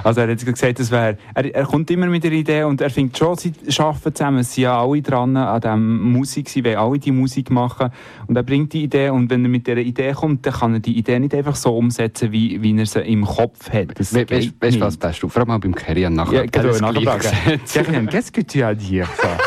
[0.04, 2.90] Also er hat gesagt, das wäre, er, er kommt immer mit der Idee und er
[2.90, 6.78] findet schon, sie arbeiten zusammen, sie sind ja alle dran an dem Musik, sie wollen
[6.78, 7.90] alle die Musik machen
[8.28, 10.80] und er bringt die Idee und wenn er mit dieser Idee kommt, dann kann er
[10.80, 14.00] die Idee nicht einfach so umsetzen, wie, wie er sie im Kopf hat.
[14.00, 15.30] Das we weißt du, was bist du?
[15.30, 16.46] Frag mal beim Kerian nachher.
[16.46, 19.38] Ja, genau, nachher Kerian, qu'est-ce que tu as ça?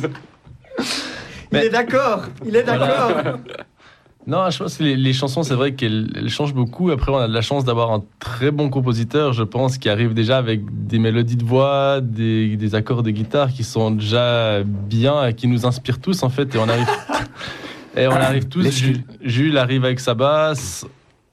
[1.52, 3.38] Il est d'accord, il est d'accord.
[4.26, 6.90] Non, je pense que les, les chansons, c'est vrai qu'elles elles changent beaucoup.
[6.90, 10.12] Après, on a de la chance d'avoir un très bon compositeur, je pense, qui arrive
[10.12, 15.26] déjà avec des mélodies de voix, des, des accords de guitare qui sont déjà bien
[15.26, 16.54] et qui nous inspirent tous, en fait.
[16.54, 16.86] Et on arrive,
[17.96, 18.70] et on arrive tous.
[18.70, 20.86] Jules, Jules arrive avec sa basse.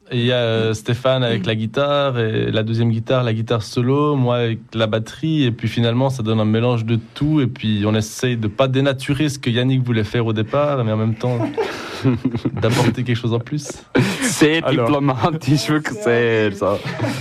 [0.09, 3.61] Et il y a euh, Stéphane avec la guitare, et la deuxième guitare, la guitare
[3.61, 7.47] solo, moi avec la batterie, et puis finalement ça donne un mélange de tout, et
[7.47, 10.97] puis on essaye de pas dénaturer ce que Yannick voulait faire au départ, mais en
[10.97, 11.39] même temps
[12.61, 13.67] d'apporter quelque chose en plus.
[14.21, 14.85] Sehr Alors.
[14.85, 16.51] diplomatisch, wirklich sehr.
[16.53, 16.77] So.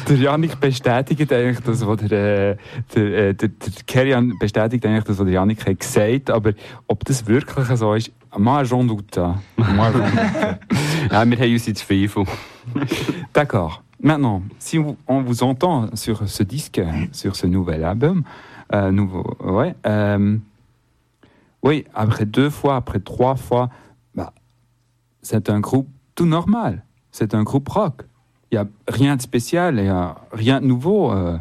[0.08, 2.56] Der Janik bestätigt eigentlich das, was der,
[2.94, 3.48] der, der, der
[3.86, 6.52] Kerian bestätigt eigentlich das, was der Janik hat gesagt, aber
[6.86, 9.18] ob das wirklich so ist, moi j'en doute.
[9.56, 9.92] Moi.
[13.32, 13.82] D'accord.
[14.02, 16.80] Maintenant, si on vous entend sur ce disque,
[17.12, 18.24] sur ce nouvel album,
[18.74, 20.36] euh, nouveau, ouais, euh,
[21.62, 23.70] oui, après deux fois, après trois fois,
[25.26, 26.84] c'est un groupe tout normal.
[27.10, 28.02] C'est un groupe rock.
[28.50, 31.10] Il n'y a rien de spécial, il n'y a rien de nouveau.
[31.12, 31.36] euh.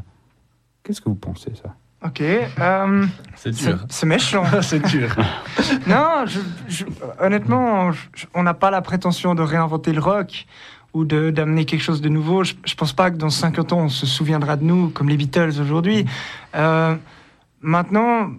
[0.84, 1.76] Qu'est-ce que vous pensez, ça?
[2.04, 2.22] Ok.
[2.22, 3.06] euh,
[3.36, 3.86] C'est dur.
[3.90, 4.44] c'est méchant.
[4.62, 5.16] C'est dur.
[5.88, 6.86] non, je- je-
[7.20, 10.46] honnêtement, je- on n'a pas la prétention de réinventer le rock
[10.94, 12.44] ou de- d'amener quelque chose de nouveau.
[12.44, 15.18] Je, je pense pas que dans 50 ans, on se souviendra de nous comme les
[15.18, 16.06] Beatles aujourd'hui.
[16.56, 16.96] Euh,
[17.62, 18.30] maintenant,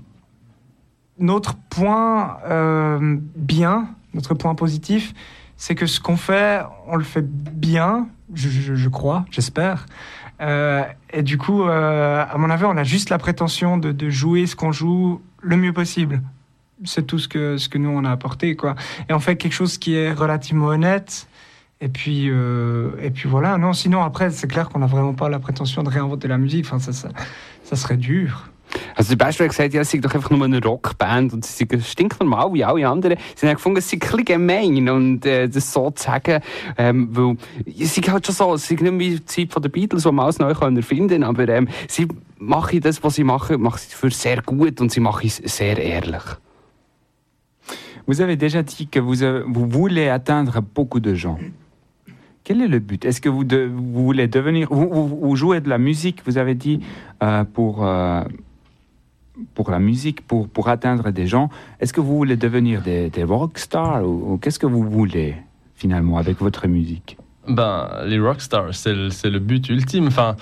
[1.19, 5.15] notre point euh, bien, notre point positif,
[5.57, 9.87] c'est que ce qu'on fait, on le fait bien, je, crois, j'espère.
[10.41, 14.47] Euh, et du coup, euh, à mon avis, on a juste la prétention de, jouer
[14.47, 16.23] ce qu'on joue le mieux possible.
[16.85, 18.55] C'est tout ce que, ce que nous, on a apporté.
[18.55, 18.75] Quoi.
[19.09, 21.27] Et on fait quelque chose qui est relativement honnête.
[21.81, 23.57] Et puis, euh, et puis voilà.
[23.57, 26.67] Non, sinon, après, c'est clair qu'on n'a vraiment pas la prétention de réinventer la musique.
[26.67, 26.93] Enfin, ça,
[27.65, 28.51] ça serait dur.
[28.95, 31.67] Also der Beste hat gesagt, ja, es sei doch einfach nur eine Rockband und sie
[31.69, 33.17] sind stinknormal wie alle anderen.
[33.35, 36.41] Sie haben gefunden, es sei ein bisschen gemein und äh, das so zu sagen,
[36.79, 39.73] ähm, weil es sei halt schon so, es sei nicht wie die Zeit von den
[39.73, 42.07] Beatles, wo man alles neu können erfinden aber ähm, sie
[42.39, 45.79] machen das, was sie machen, machen sie für sehr gut und sie machen es sehr
[45.79, 46.23] ehrlich.
[48.07, 51.39] Vous avez déjà dit que vous, avez- vous voulez atteindre beaucoup de gens.
[52.45, 54.69] Quel est le but Est-ce que vous, de- vous voulez devenir...
[54.71, 56.79] Vous, vous- vous jouez de la musique, vous avez dit,
[57.23, 58.23] euh, pour, euh,
[59.55, 61.51] pour la musique, pour, pour atteindre des gens.
[61.81, 65.37] Est-ce que vous voulez devenir des, des rockstars ou, ou qu'est-ce que vous voulez
[65.75, 67.19] finalement avec votre musique?
[67.49, 70.07] Ben, les rockstars, c'est le, c'est le but ultime.
[70.09, 70.37] Enfin,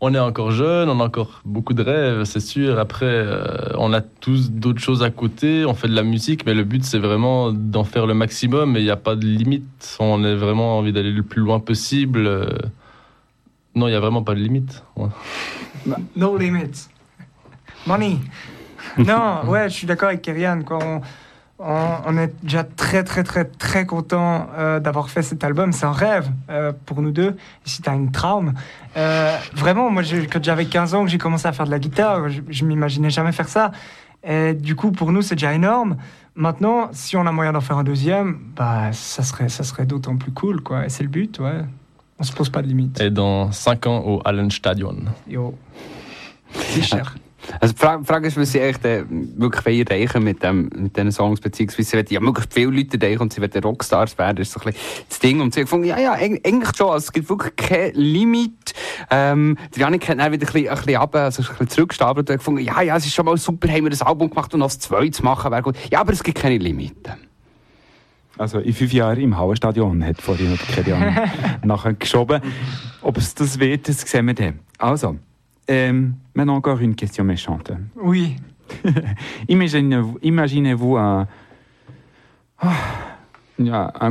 [0.00, 2.78] on est encore jeune, on a encore beaucoup de rêves, c'est sûr.
[2.78, 6.52] Après, euh, on a tous d'autres choses à côté, on fait de la musique, mais
[6.52, 9.96] le but, c'est vraiment d'en faire le maximum et il n'y a pas de limite.
[10.00, 12.26] On a vraiment envie d'aller le plus loin possible.
[12.26, 12.46] euh.
[13.74, 14.84] Non, il n'y a vraiment pas de limite.
[14.96, 15.08] Ouais.
[16.14, 16.88] No limits.
[17.86, 18.18] Money.
[18.98, 20.60] Non, ouais, je suis d'accord avec Kerian.
[20.62, 20.78] Quoi.
[20.84, 21.00] On,
[21.58, 25.72] on- on est déjà très, très, très, très content euh, d'avoir fait cet album.
[25.72, 27.30] C'est un rêve euh, pour nous deux.
[27.30, 28.52] Et si tu as une traume.
[28.96, 31.78] Euh, vraiment, moi, j'ai- quand j'avais 15 ans, que j'ai commencé à faire de la
[31.78, 33.72] guitare, je, je m'imaginais jamais faire ça.
[34.22, 35.96] Et du coup, pour nous, c'est déjà énorme.
[36.36, 40.16] Maintenant, si on a moyen d'en faire un deuxième, bah, ça serait, ça serait d'autant
[40.16, 40.60] plus cool.
[40.62, 40.84] Quoi.
[40.86, 41.64] Et c'est le but, ouais.
[42.18, 43.00] On se pose pas de limites.
[43.00, 44.96] Et dans 5 ans au Hallenstadion.
[45.26, 45.56] Yo.
[46.52, 47.02] Sicher.
[47.60, 51.40] Also die Frage, ist, was sie echt äh, wirklich erreichen mit, dem, mit diesen Songs,
[51.40, 54.54] beziehungsweise sie wollen ja möglichst viele Leute erreichen und sie wollen Rockstars werden, das ist
[54.54, 55.40] so ein bisschen das Ding.
[55.40, 58.74] Und sie haben gefunden, ja, ja, eig- eigentlich schon, also es gibt wirklich kein Limit.
[59.10, 62.28] Ähm, der Janik hat dann wieder ein bisschen, ein bisschen runter, also ein bisschen zurückgestapelt
[62.30, 64.52] und hat gefunden, ja, ja, es ist schon mal super, haben wir das Album gemacht
[64.54, 65.76] und noch das zweite zu machen, wäre gut.
[65.90, 67.12] Ja, aber es gibt keine Limiten.
[68.36, 71.16] Also in fünf Jahren im Hauenstadion hat vorhin noch Kerian
[71.62, 72.40] nachher geschoben.
[73.00, 74.58] Ob es das wird, das sehen wir dann.
[74.78, 75.16] Also,
[75.68, 77.72] ähm, maintenant encore une question méchante.
[77.96, 78.36] Oui.
[79.48, 81.26] Imaginez-vous imaginez-vous un,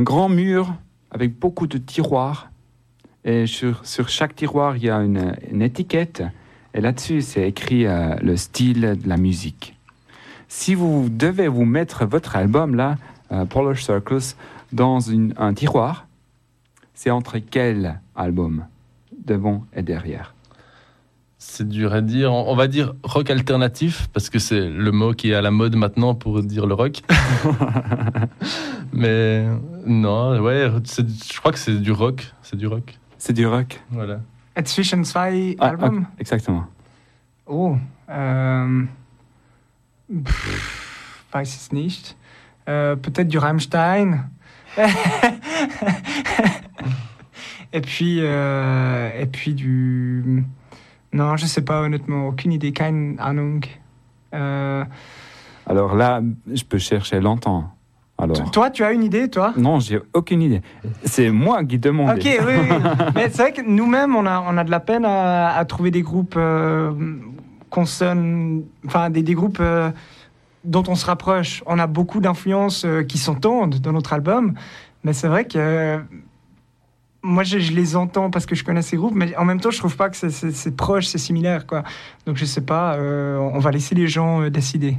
[0.02, 0.74] grand mur
[1.10, 2.50] avec beaucoup de tiroirs.
[3.24, 6.22] Et sur, sur chaque tiroir, il y a une, une étiquette.
[6.74, 9.76] Et là-dessus, c'est écrit euh, le style de la musique.
[10.48, 12.96] Si vous devez vous mettre votre album, là,
[13.32, 14.36] euh, Polar Circus,
[14.72, 16.06] dans une- un tiroir,
[16.92, 18.66] c'est entre quel album
[19.24, 20.33] Devant et derrière?
[21.46, 22.32] C'est dur à dire.
[22.32, 25.76] On va dire rock alternatif, parce que c'est le mot qui est à la mode
[25.76, 27.02] maintenant pour dire le rock.
[28.92, 29.46] Mais
[29.86, 32.32] non, ouais, je crois que c'est du rock.
[32.42, 32.98] C'est du rock.
[33.18, 34.20] C'est du rock Voilà.
[34.56, 36.66] Äh, Zwischen zwei Ah, ah, exactement.
[37.46, 37.76] Oh,
[38.08, 38.88] ähm,
[40.24, 42.16] pff, weiß es nicht.
[42.68, 44.30] Euh, Peut-être du Rammstein.
[47.72, 50.44] et puis, euh, et puis du.
[51.14, 53.64] Non, je sais pas honnêtement, aucune idée, keine Ahnung.
[54.34, 54.84] Euh,
[55.64, 56.20] Alors là,
[56.52, 57.70] je peux chercher longtemps.
[58.18, 58.50] Alors.
[58.50, 59.52] toi, tu as une idée, toi?
[59.56, 60.60] Non, j'ai aucune idée.
[61.04, 62.10] C'est moi qui demande.
[62.16, 62.76] Ok, oui, oui.
[63.14, 65.92] Mais c'est vrai que nous-mêmes, on a, on a de la peine à, à trouver
[65.92, 66.92] des groupes euh,
[67.70, 69.90] qu'on sonne, enfin des, des groupes euh,
[70.64, 71.62] dont on se rapproche.
[71.66, 74.54] On a beaucoup d'influences euh, qui s'entendent dans notre album,
[75.04, 76.00] mais c'est vrai que
[77.24, 79.78] moi, je, les entends parce que je connais ces groupes, mais en même temps, je
[79.78, 81.82] trouve pas que c'est proche, c'est similaire, quoi.
[82.26, 84.98] Donc je sais pas, euh, on va laisser les gens euh, décider.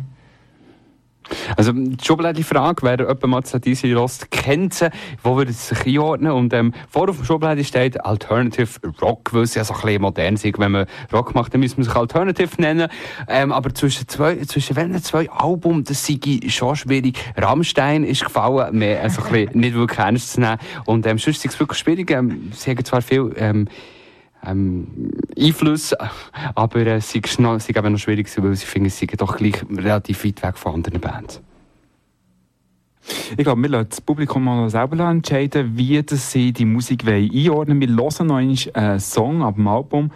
[1.58, 4.86] Also, die Schubladenfrage, wer jemand mal diese Rost kennt
[5.24, 6.32] wo würde sie sich einordnen?
[6.32, 8.70] Und ähm, vor auf dem Schublade steht Alternative
[9.02, 10.60] Rock, weil sie ja so ein bisschen modern sind.
[10.60, 12.90] Wenn man Rock macht, dann müssen wir sich Alternative nennen.
[13.28, 17.18] Ähm, aber zwischen zwei, zwischen welchen zwei Alben, das sei schon schwierig.
[17.36, 20.58] Rammstein ist gefallen, mehr also ein bisschen nicht wirklich ernst zu nehmen.
[20.86, 22.12] Und ähm, sonst ist es wirklich schwierig.
[22.12, 23.68] Ähm, sie haben zwar viel ähm,
[24.46, 25.94] ähm, Einfluss,
[26.56, 29.22] aber äh, es ist noch, es ist eben noch schwierig, weil sie finden, sie sind
[29.22, 31.42] doch gleich relativ weit weg von anderen Bands.
[33.38, 37.80] Ich glaube, wir lassen das Publikum mal selber entscheiden, wie das sie die Musik einordnen
[37.80, 37.98] wollen.
[37.98, 40.12] Wir hören noch einen äh, Song ab dem Album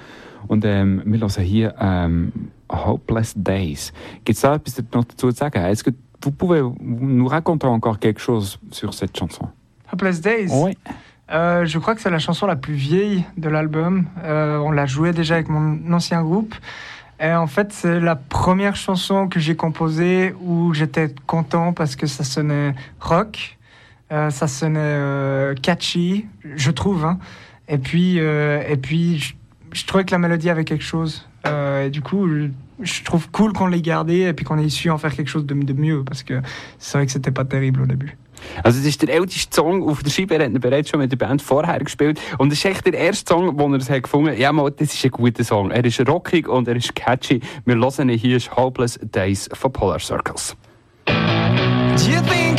[0.48, 2.32] und ähm, wir hören hier ähm,
[2.72, 3.94] Hopeless Days.
[4.26, 5.64] Gibt es da etwas noch dazu zu sagen?
[5.64, 9.50] Est-ce que vous pouvez nous raconter encore quelque chose sur cette chanson?
[9.92, 10.52] Hopeless Days.
[10.52, 10.76] Oui.
[11.32, 14.06] Euh, je crois que c'est la chanson la plus vieille de l'album.
[14.24, 16.56] Euh, on l'a jouée déjà avec mon ancien groupe.
[17.20, 22.08] Et en fait, c'est la première chanson que j'ai composée où j'étais content parce que
[22.08, 23.58] ça sonnait rock,
[24.12, 26.26] euh, ça sonnait catchy,
[26.56, 27.06] je trouve.
[27.06, 27.20] hein.
[27.68, 29.36] Et puis, et puis
[29.72, 31.28] je, trouvais que la mélodie avait quelque chose.
[31.46, 32.48] Et du coup, je,
[32.82, 35.46] je trouve cool qu'on l'ait gardée et puis qu'on ait su en faire quelque chose
[35.46, 36.42] de, de mieux parce que
[36.80, 38.18] c'est vrai que c'était pas terrible au début.
[38.64, 40.36] Also, das ist der älteste Song auf der Scheibe.
[40.36, 42.20] Er hat ihn bereits schon mit der Band vorher gespielt.
[42.38, 44.38] Und das ist echt der erste Song, wo er es hat gefunden hat.
[44.38, 45.72] Ja, mal, das ist ein guter Song.
[45.72, 47.42] Er ist rockig und er ist catchy.
[47.66, 50.56] Wir hören ihn hier, Hopeless Days von Polar Circles.
[51.06, 52.59] Do you think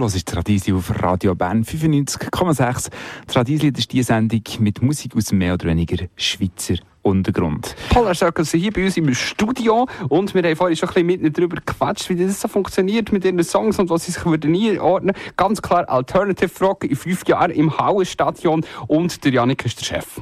[0.00, 2.90] hörst Tradisi auf Radio Bern 95,6.
[3.26, 7.74] Tradisi das ist die Sendung mit Musik aus mehr oder weniger Schweizer Untergrund.
[7.90, 11.06] Polar Circles sind hier bei uns im Studio und wir haben vorhin schon ein bisschen
[11.06, 14.54] mitten darüber gequatscht, wie das so funktioniert mit ihren Songs und was sie sich würden
[14.54, 15.14] einordnen.
[15.36, 20.19] Ganz klar Alternative Rock in fünf Jahren im Hallenstadion und der Janik ist der Chef.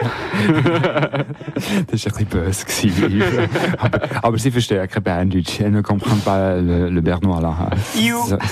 [0.00, 2.64] Das war ein bisschen böse.
[2.66, 3.48] gewesen,
[3.78, 5.60] aber, aber sie verstehen kein Berndeutsch.
[5.60, 7.70] Elle ne comprend pas le, le Bernois là.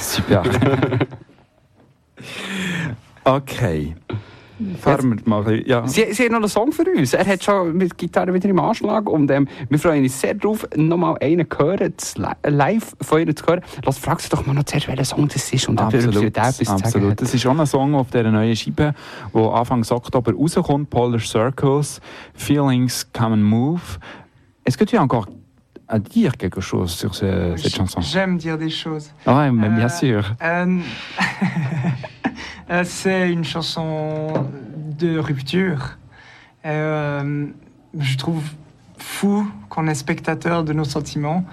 [0.01, 0.43] Super.
[3.25, 3.95] Okay.
[4.79, 5.63] Fahren wir mal.
[5.67, 5.87] Ja.
[5.87, 7.13] Sie, sie haben noch einen Song für uns.
[7.15, 10.67] Er hat schon mit Gitarre wieder im Anschlag und ähm, wir freuen uns sehr darauf,
[10.77, 11.95] nochmal einen hören,
[12.45, 13.61] live von ihnen zu hören.
[13.85, 16.83] Lass, frag sie doch mal noch zuerst, welcher Song das ist und Absolut, etwas sagen
[16.83, 17.11] absolut.
[17.13, 17.23] hat.
[17.23, 18.95] Das ist auch ein Song auf dieser neuen Scheibe,
[19.35, 22.01] der Anfang Oktober rauskommt, Polar Circles,
[22.35, 23.81] Feelings Come and Move.
[24.65, 25.27] Que tu as encore
[25.89, 29.11] à dire quelque chose sur ce- cette chanson J'aime dire des choses.
[29.27, 30.35] Oui, mais bien Euh, sûr.
[30.43, 30.79] Euh,
[32.71, 34.47] euh, c'est une chanson
[34.99, 35.97] de rupture.
[36.67, 37.47] Euh,
[37.99, 38.43] je trouve
[38.99, 41.45] fou qu'on est spectateur de nos sentiments.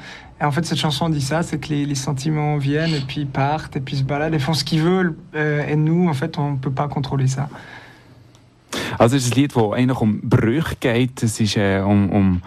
[0.41, 3.23] Et en fait, cette chanson dit ça, c'est que les, les sentiments viennent et puis
[3.25, 5.15] partent et puis se baladent et font ce qu'ils veulent.
[5.35, 7.47] Euh, et nous, en fait, on ne peut pas contrôler ça.
[8.99, 11.23] Also es ist ein Lied, das eigentlich um Brüche geht.
[11.23, 12.41] Es ist äh, um, um,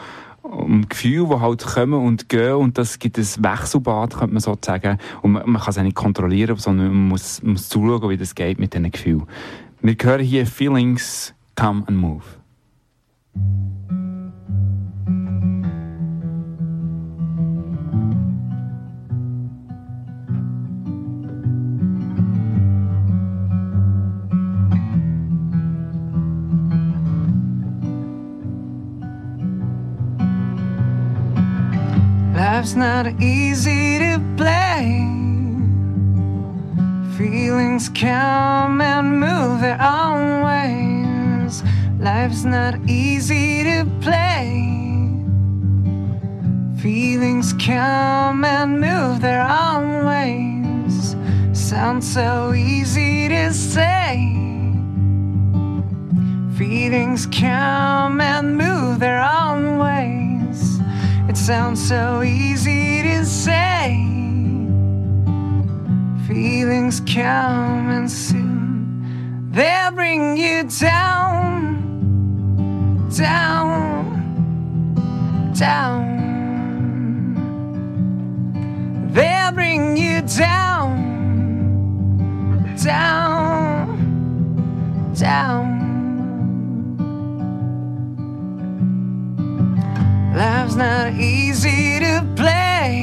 [0.50, 2.54] um Gefühle, die halt kommen und gehen.
[2.54, 4.98] Und das gibt ein Wechselbad, könnte man so sagen.
[5.22, 8.34] Und man, man kann es auch nicht kontrollieren, sondern man muss, muss zuschauen, wie das
[8.34, 9.24] geht mit diesen Gefühlen.
[9.80, 12.22] Wir hören hier Feelings Come and Move.
[32.50, 35.04] Life's not easy to play.
[37.18, 41.62] Feelings come and move their own ways.
[42.00, 44.64] Life's not easy to play.
[46.80, 51.16] Feelings come and move their own ways.
[51.52, 54.32] Sounds so easy to say.
[56.56, 60.27] Feelings come and move their own ways.
[61.28, 64.02] It sounds so easy to say.
[66.26, 71.82] Feelings come and soon they'll bring you down,
[73.14, 74.24] down,
[75.54, 76.08] down.
[79.12, 80.96] They'll bring you down,
[82.82, 83.98] down,
[85.14, 85.87] down.
[90.38, 93.02] Life's not easy to play.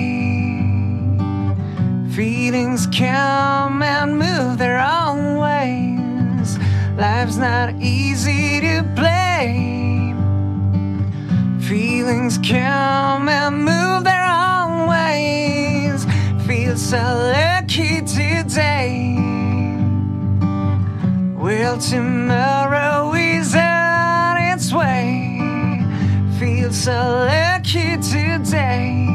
[2.16, 6.58] Feelings come and move their own ways.
[6.96, 10.16] Life's not easy to play.
[11.60, 16.06] Feelings come and move their own ways.
[16.48, 17.04] Feel so
[17.36, 19.18] lucky today.
[21.36, 25.15] Well, tomorrow is on its way.
[26.66, 29.06] Feel so lucky today.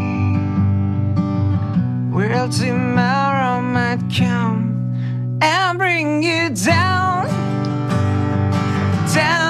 [2.12, 7.26] Well, tomorrow might come and bring you down,
[9.12, 9.49] down,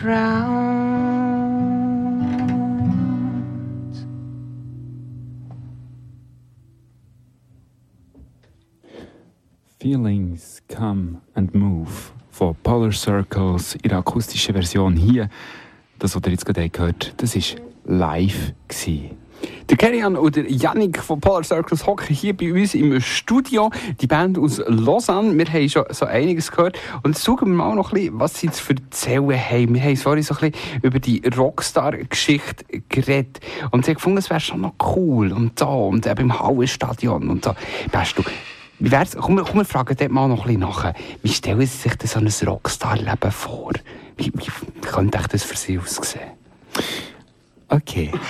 [0.00, 1.60] ground.
[9.78, 15.28] Feelings Come and Move von Polar Circles in der akustischen Version hier.
[15.98, 18.52] Das, was ihr jetzt gerade gehört das war live.
[18.68, 19.16] Gewesen.
[19.68, 23.70] Der Kerian und der Yannick von Polar Circles hocken hier bei uns im Studio.
[24.00, 25.38] Die Band aus Lausanne.
[25.38, 26.78] Wir haben schon so einiges gehört.
[27.02, 29.74] Und jetzt schauen wir mal noch ein bisschen, was sie zu erzählen haben.
[29.74, 33.40] Wir haben vorhin so ein bisschen über die Rockstar-Geschichte geredet.
[33.70, 35.32] Und sie haben gefunden, es wäre schon noch cool.
[35.32, 37.54] Und da, und eben im Hallenstadion und so.
[37.92, 38.24] Weißt du,
[38.80, 40.94] wie wär's, komm, komm, wir fragen dort mal noch ein bisschen nach.
[41.22, 43.72] Wie stellen Sie sich denn so ein Rockstar-Leben vor?
[44.16, 46.32] Wie, wie könnte das für Sie aussehen?
[47.70, 48.10] Okay.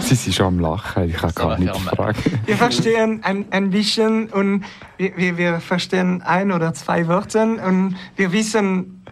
[0.00, 2.18] Sie sind schon am Lachen, ich kann Ça gar nicht fragen.
[2.46, 4.64] Wir verstehen ein, ein bisschen und
[4.96, 9.02] wir, wir, verstehen ein oder zwei Wörter und wir wissen,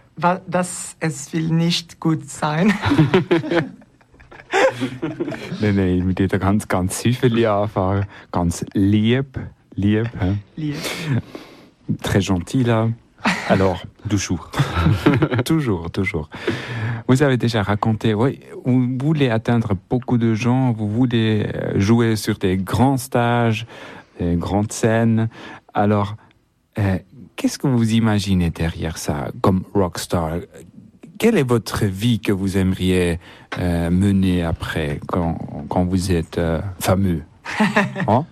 [0.46, 2.72] dass es will nicht gut sein.
[5.62, 8.04] Nein, nein, mit jeder ganz, ganz süffeli anfangen.
[8.30, 9.40] Ganz lieb,
[9.74, 10.10] lieb.
[10.56, 10.76] Lieb.
[12.02, 12.94] Très gentil.
[13.48, 14.50] Alors, Toujours.
[15.44, 16.28] toujours, toujours.
[17.08, 22.16] Vous avez déjà raconté, oui, vous voulez atteindre beaucoup de gens, vous voulez euh, jouer
[22.16, 23.66] sur des grands stages,
[24.20, 25.28] des grandes scènes.
[25.72, 26.16] Alors,
[26.78, 26.98] euh,
[27.36, 30.38] qu'est-ce que vous imaginez derrière ça comme rockstar?
[31.18, 33.20] Quelle est votre vie que vous aimeriez
[33.58, 37.22] euh, mener après, quand, quand vous êtes euh, fameux?
[38.08, 38.24] Hein?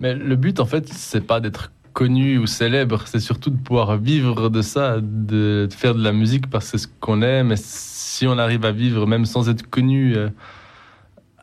[0.00, 3.96] Mais le but, en fait, c'est pas d'être connu ou célèbre, c'est surtout de pouvoir
[3.96, 7.50] vivre de ça, de, faire de la musique parce que c'est ce qu'on aime.
[7.50, 10.28] Et si on arrive à vivre, même sans être connu, euh,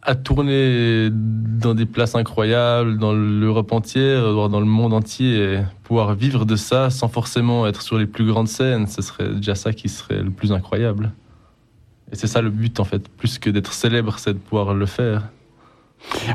[0.02, 5.60] à tourner dans des places incroyables, dans l'Europe entière, voire dans le monde entier, et
[5.84, 9.56] pouvoir vivre de ça sans forcément être sur les plus grandes scènes, ce serait déjà
[9.56, 11.12] ça qui serait le plus incroyable.
[12.14, 14.86] Et c'est ça le but, en fait, plus que d'être célèbre, c'est de pouvoir le
[14.86, 15.24] faire.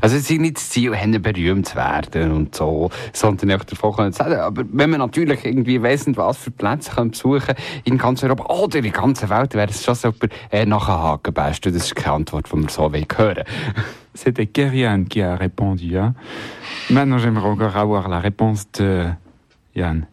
[0.03, 0.91] Also es ist nicht das Ziel,
[1.21, 4.35] berühmt zu werden und so, sondern einfach davon können zu sagen.
[4.41, 7.55] Aber wenn man natürlich irgendwie weiss was für Plätze können besuchen
[7.85, 11.33] in ganz Europa oder in der ganzen Welt, wäre es schon super äh, nachhaken.
[11.35, 13.45] Du, das ist keine Antwort, die wir so hören
[14.13, 15.97] C'était Kerian qui a répondu.
[15.97, 16.15] Hein.
[16.89, 19.07] Maintenant, j'aimerais encore avoir la réponse de
[19.77, 20.07] Yann.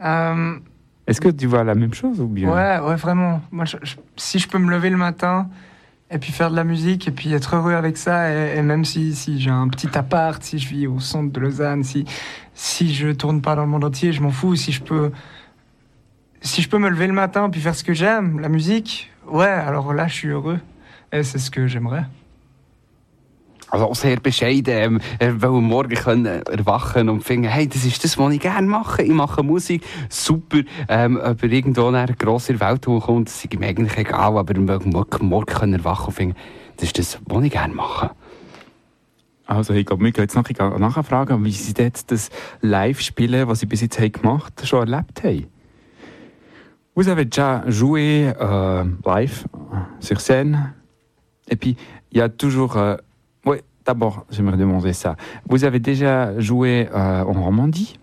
[0.00, 0.58] Euh,
[1.06, 3.40] Est-ce que tu vois la même chose ou bien ouais, ouais, vraiment.
[3.52, 5.48] Moi, je- je- si je peux me lever le matin
[6.10, 9.14] et puis faire de la musique et puis être heureux avec ça, et, même si,
[9.14, 12.04] si j'ai un petit appart, si je vis au centre de Lausanne, si,
[12.54, 14.54] si je tourne pas dans le monde entier, je m'en fous.
[14.54, 15.10] Si je peux,
[16.40, 19.46] si je peux me lever le matin puis faire ce que j'aime, la musique, ouais,
[19.46, 20.60] alors là, je suis heureux.
[21.12, 22.04] Et c'est ce que j'aimerais.
[23.76, 25.00] Also auch sehr bescheiden.
[25.20, 29.02] Ähm, am Morgen können erwachen und finden, hey, das ist das, was ich gerne mache.
[29.02, 30.60] Ich mache Musik, super.
[30.88, 34.38] Ähm, ob er irgendwo nach einer grossen Welt kommt, das ist ihm eigentlich egal.
[34.38, 36.36] Aber er morgen, morgen können erwachen und finden,
[36.78, 38.12] das ist das, was ich gerne mache.
[39.44, 42.30] Also, ich glaube, wir können jetzt nachher, nachher fragen, wie sie jetzt das
[42.62, 45.48] Live-Spielen, was sie bis jetzt haben gemacht haben, schon erlebt haben.
[46.94, 50.72] Vous avez déjà joué euh, live euh, sur scène
[51.50, 51.76] Et puis,
[52.10, 52.78] il y a toujours...
[52.78, 52.96] euh,
[53.86, 55.16] d'abord, j'aimerais demander ça.
[55.48, 57.98] Vous avez déjà joué euh, en Romandie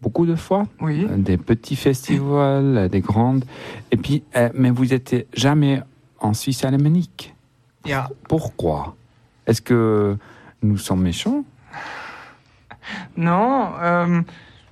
[0.00, 0.64] Beaucoup de fois?
[0.80, 1.06] Oui.
[1.16, 3.44] des petits festivals, des grandes.
[3.92, 5.80] Et puis, euh, mais vous n'êtes jamais
[6.18, 7.34] en Suisse alémanique?
[7.86, 8.08] Ja.
[8.28, 8.96] Pourquoi?
[9.46, 10.16] Est-ce que
[10.62, 11.44] nous sommes méchants?
[13.16, 14.22] Non, euh,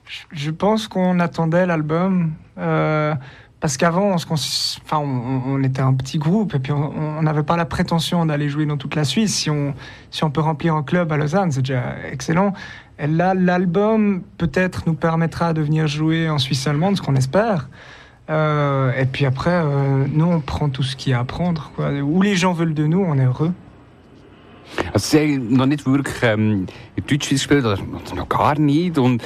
[0.05, 2.33] je- je pense qu'on attendait l'album.
[2.59, 3.15] euh,
[3.61, 7.67] parce qu'avant, on, enfin, on, était un petit groupe et puis on n'avait pas la
[7.67, 9.35] prétention d'aller jouer dans toute la Suisse.
[9.35, 12.55] Si on, peut remplir un club à Lausanne, c'est déjà excellent.
[12.99, 17.69] Et là, l'album peut-être nous permettra de venir jouer en Suisse allemande, ce qu'on espère.
[18.31, 21.71] Euh, et puis après, euh, nous, on prend tout ce qu'il y a à prendre.
[22.03, 23.53] Où les gens veulent de nous, on est heureux.
[24.95, 26.67] Sie haben noch nicht wirklich ähm,
[27.09, 27.79] Deutschschweiz gespielt, oder
[28.15, 28.99] noch gar nicht.
[28.99, 29.21] Und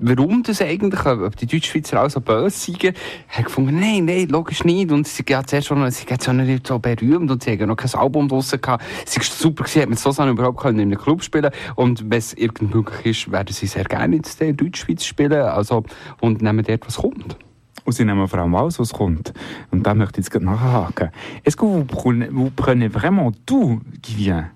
[0.00, 2.94] warum das eigentlich, ob die Deutschschweizer auch so böse sind,
[3.28, 4.90] haben gefunden, nein, nein, logisch nicht.
[4.90, 7.76] Und sie haben zuerst schon, sie haben noch nicht so berühmt und sie haben noch
[7.76, 8.84] kein Album draussen gehabt.
[9.06, 12.18] Es war super gewesen, hat so Sachen überhaupt können in einem Club spielen Und wenn
[12.18, 15.42] es irgend möglich ist, werden sie sehr gerne in der Deutschschweiz spielen.
[15.42, 15.84] Also,
[16.20, 17.36] und nehmen dort, was kommt.
[17.84, 19.32] Und sie nehmen vor allem alles, was kommt.
[19.70, 21.10] Und da möchte ich jetzt gerade nachhaken.
[21.44, 24.50] Est-ce que vous prenez, vous prenez vraiment tout qui vient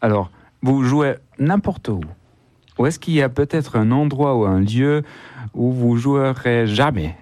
[0.00, 0.30] Alors,
[0.62, 2.00] vous jouez n'importe où
[2.78, 5.02] Ou est-ce qu'il y a peut-être un endroit ou un lieu
[5.54, 7.16] où vous jouerez jamais?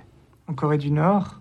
[0.49, 1.41] En Corée du Nord?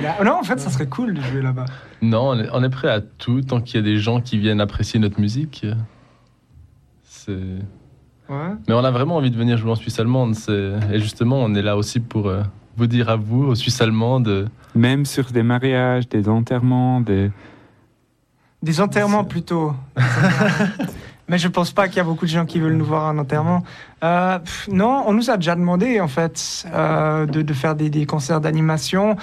[0.00, 1.66] Là- Non, en fait, ça serait cool de jouer là-bas.
[2.00, 4.38] Non, on est, on est prêt à tout tant qu'il y a des gens qui
[4.38, 5.66] viennent apprécier notre musique.
[7.04, 7.32] C'est...
[8.28, 8.54] Ouais.
[8.66, 10.34] Mais on a vraiment envie de venir jouer en Suisse allemande.
[10.34, 12.42] c'est- Et justement, on est là aussi pour euh,
[12.76, 17.30] vous dire à vous, aux Suisses allemandes, euh, Même sur des mariages, des enterrements, des...
[18.62, 19.74] Des enterrements plutôt.
[21.28, 23.18] Mais je pense pas qu'il y a beaucoup de gens qui veulent nous voir en
[23.18, 23.62] enterrement.
[24.04, 27.90] Euh, pff, non, on nous a déjà demandé en fait euh, de, de faire des,
[27.90, 29.16] des concerts d'animation.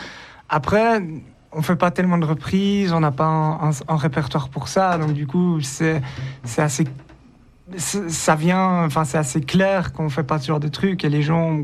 [0.50, 1.04] Après,
[1.52, 4.98] on fait pas tellement de reprises, on n'a pas un, un- un répertoire pour ça,
[4.98, 6.02] donc du coup c'est
[6.44, 6.86] c'est assez
[7.78, 11.22] ça vient, enfin c'est assez clair qu'on fait pas ce genre de trucs et les
[11.22, 11.58] gens,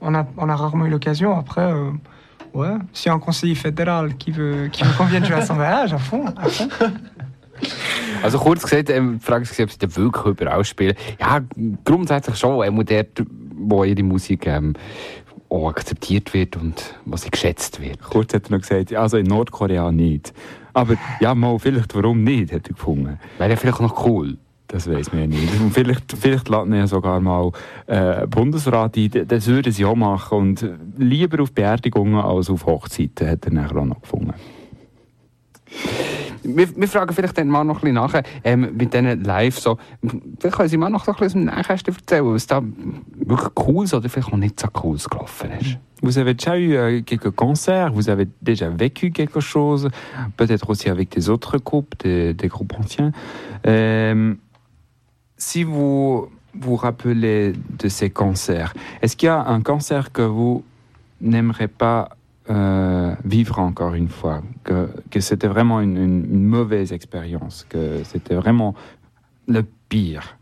[0.00, 1.36] on a on a rarement eu l'occasion.
[1.38, 1.60] Après.
[1.62, 1.90] euh,
[2.54, 5.46] Ouais, s'il y a un conseiller fédéral qui veut, qui veut qu'on vienne jouer à
[5.46, 6.68] son mariage, à fond, à fond.
[8.22, 10.94] Also kurz gesagt, ähm, die Frage war, ob sie dann wirklich überall spielen.
[11.20, 11.40] Ja,
[11.84, 13.22] grundsätzlich schon, ähm, dort,
[13.54, 14.74] wo ihre Musik ähm,
[15.48, 18.02] auch akzeptiert wird und wo sie geschätzt wird.
[18.02, 20.32] Kurz hat er noch gesagt, also in Nordkorea nicht.
[20.72, 23.18] Aber ja, mal, vielleicht warum nicht, hat er gefunden.
[23.38, 24.38] Wäre ja vielleicht noch cool.
[24.72, 25.60] Das weiß man ja nicht.
[25.60, 27.52] Und vielleicht, vielleicht laden ja sogar mal
[27.86, 29.10] äh, Bundesrat ein.
[29.28, 30.38] Das würden sie auch machen.
[30.38, 30.66] Und
[30.96, 34.32] lieber auf Beerdigungen als auf Hochzeiten, hat er nachher auch noch gefunden.
[36.42, 39.78] Wir, wir fragen vielleicht dann mal noch ein bisschen nach, ähm, mit diesen Live so,
[40.40, 42.62] vielleicht können Sie mal noch so ein bisschen Nähkästchen erzählen, was da
[43.14, 45.78] wirklich cooles oder vielleicht auch nicht so cooles gelaufen ist.
[46.04, 49.88] Vous avez déjà eu euh, quelques concerts, vous avez déjà vécu quelque chose,
[50.36, 53.12] peut-être aussi avec des autres groupes, des, des groupes anciens.
[53.64, 54.34] Euh,
[55.42, 60.62] si vous vous rappelez de ces concerts, est-ce qu'il y a un concert que vous
[61.20, 62.10] n'aimerez pas
[62.50, 68.02] euh, vivre encore une fois, que, que c'était vraiment une, une- une mauvaise expérience, que
[68.04, 68.74] c'était vraiment
[69.48, 70.36] le pire?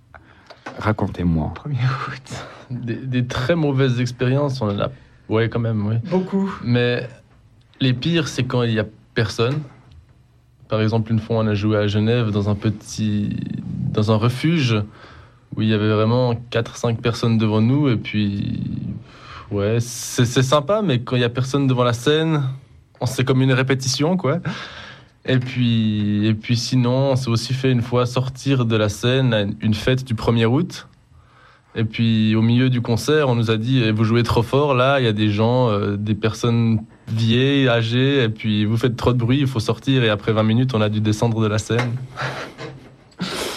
[0.79, 1.53] Racontez-moi.
[1.55, 1.79] Premier
[2.09, 2.47] août.
[2.71, 4.61] des, des très mauvaises expériences.
[4.61, 4.89] On en a,
[5.29, 5.97] ouais, quand même, oui.
[6.11, 6.51] Beaucoup.
[6.63, 7.09] Mais
[7.81, 9.61] les pires, c'est quand il y a personne.
[10.71, 13.37] Par exemple, une fois, on a joué à Genève dans un petit,
[13.93, 14.77] dans un refuge
[15.57, 17.89] où il y avait vraiment 4-5 personnes devant nous.
[17.89, 18.61] Et puis,
[19.51, 22.45] ouais, c'est sympa, mais quand il y a personne devant la scène,
[23.05, 24.39] c'est comme une répétition, quoi.
[25.27, 29.35] Et puis, et puis sinon, on s'est aussi fait une fois sortir de la scène
[29.35, 30.87] à une fête du 1er août.
[31.75, 34.75] Et puis au milieu du concert, on nous a dit eh, vous jouez trop fort
[34.75, 36.81] là, il y a des gens, euh, des personnes
[37.13, 40.05] vieilles, âgées, et puis vous faites trop de bruit, il faut sortir.
[40.05, 41.93] Et après 20 minutes, on a dû descendre de la scène.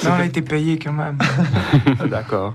[0.04, 1.18] Mais on a été payé quand même.
[2.10, 2.54] D'accord.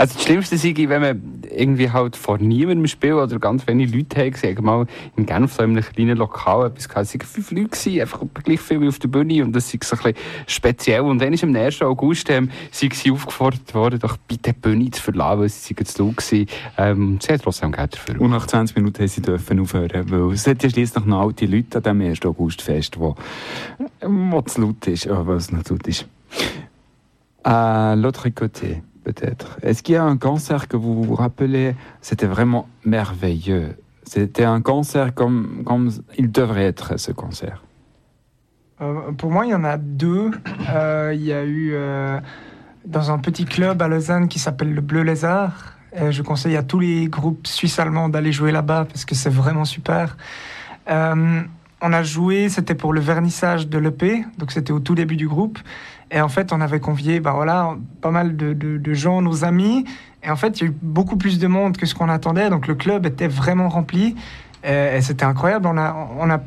[0.00, 4.24] Also das Schlimmste ist, wenn man irgendwie halt vor niemandem spielt oder ganz wenige Leute.
[4.24, 7.04] Ich habe mal in Genf so in einem kleinen Lokal etwas gehabt.
[7.04, 9.84] Es waren fünf Leute, gewesen, einfach gleich viel wie auf der Bühne und das ist
[9.84, 10.14] so ein bisschen
[10.46, 11.02] speziell.
[11.02, 11.82] Und dann ist am 1.
[11.82, 15.86] August ähm, sind sie aufgefordert worden, doch bitte die Bühne zu verlassen, weil sie sind
[15.86, 16.46] zu laut gewesen.
[16.78, 18.20] Ähm, sie haben trotzdem Geld dafür.
[18.22, 21.44] Und nach 20 Minuten haben sie dürfen aufhören, weil es hat ja schliesslich noch alte
[21.44, 22.24] Leute an dem 1.
[22.24, 23.16] Augustfest, wo,
[24.00, 26.06] wo zu laut ist, äh, wo es noch laut ist.
[27.42, 29.58] À l'autre côté, peut-être.
[29.62, 31.74] Est-ce qu'il y a un concert que vous vous rappelez?
[32.00, 33.76] C'était vraiment merveilleux.
[34.04, 37.62] C'était un concert comme, comme il devrait être, ce concert.
[38.80, 40.30] Euh, pour moi, il y en a deux.
[40.70, 42.18] Euh, Il y a eu euh,
[42.86, 45.74] dans un petit club à Lausanne qui s'appelle le Bleu Lézard.
[46.10, 50.16] Je conseille à tous les groupes suisses-allemands d'aller jouer là-bas parce que c'est vraiment super.
[50.86, 55.26] On a joué, c'était pour le vernissage de l'EP, donc c'était au tout début du
[55.26, 55.58] groupe.
[56.10, 59.84] Et en fait, on avait convié ben voilà, pas mal de, gens, nos amis.
[60.22, 62.50] Et en fait, il y a eu beaucoup plus de monde que ce qu'on attendait.
[62.50, 64.16] Donc le club était vraiment rempli.
[64.64, 65.66] Et, et c'était incroyable.
[65.66, 66.40] On a, on a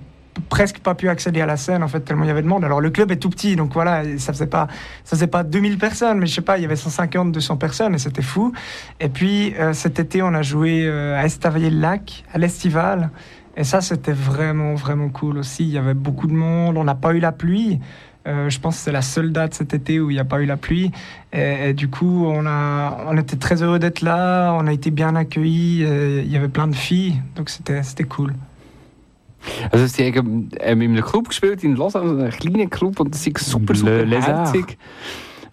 [0.50, 2.64] presque pas pu accéder à la scène, en fait, tellement il y avait de monde.
[2.64, 4.68] Alors le club est tout petit, donc voilà, ça faisait pas,
[5.04, 7.96] ça faisait pas 2000 personnes, mais je sais pas, il y avait 150, 200 personnes
[7.96, 8.54] et c'était fou.
[9.00, 13.10] Et puis euh, cet été, on a joué euh, à Estavayer-le-Lac, à l'Estival.
[13.56, 15.64] Et ça, c'était vraiment, vraiment cool aussi.
[15.64, 16.76] Il y avait beaucoup de monde.
[16.76, 17.80] On n'a pas eu la pluie.
[18.26, 20.42] Euh, je pense que c'est la seule date cet été où il n'y a pas
[20.42, 20.92] eu la pluie.
[21.34, 24.54] Et, et du coup, on, a, on était très heureux d'être là.
[24.54, 25.84] On a été bien accueillis.
[25.84, 27.16] et Il y avait plein de filles.
[27.36, 28.34] Donc c'était c'était cool.
[29.72, 33.28] Also sie haben ähm, in einem Club gespielt, in Lausanne, einem kleinen Club und das
[33.28, 34.54] ist super, Le super Lézard.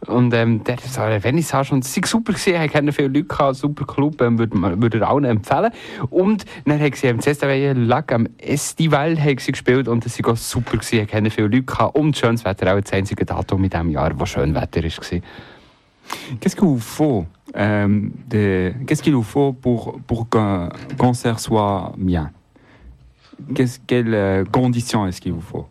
[0.07, 3.25] Und ähm, der so eine Vernissage und es war super gewesen, ich hatte viele Leute
[3.25, 5.71] gehabt, super Club, ähm, würde würde ich allen empfehlen.
[6.09, 11.05] Und dann haben sie am Cestaveille Lac am Estival gespielt und das war super gewesen,
[11.07, 14.19] ich hatte viele Leute gehabt und schönes Wetter, auch das einzige Datum in diesem Jahr,
[14.19, 15.21] wo schön Wetter war.
[16.41, 21.93] Qu'est-ce qu'il vous faut euh, de- Qu'est-ce qu'il vous faut pour, pour qu'un concert soit
[21.97, 22.33] bien
[23.55, 25.67] Qu'est-ce- Quelles euh, conditions est-ce qu'il vous faut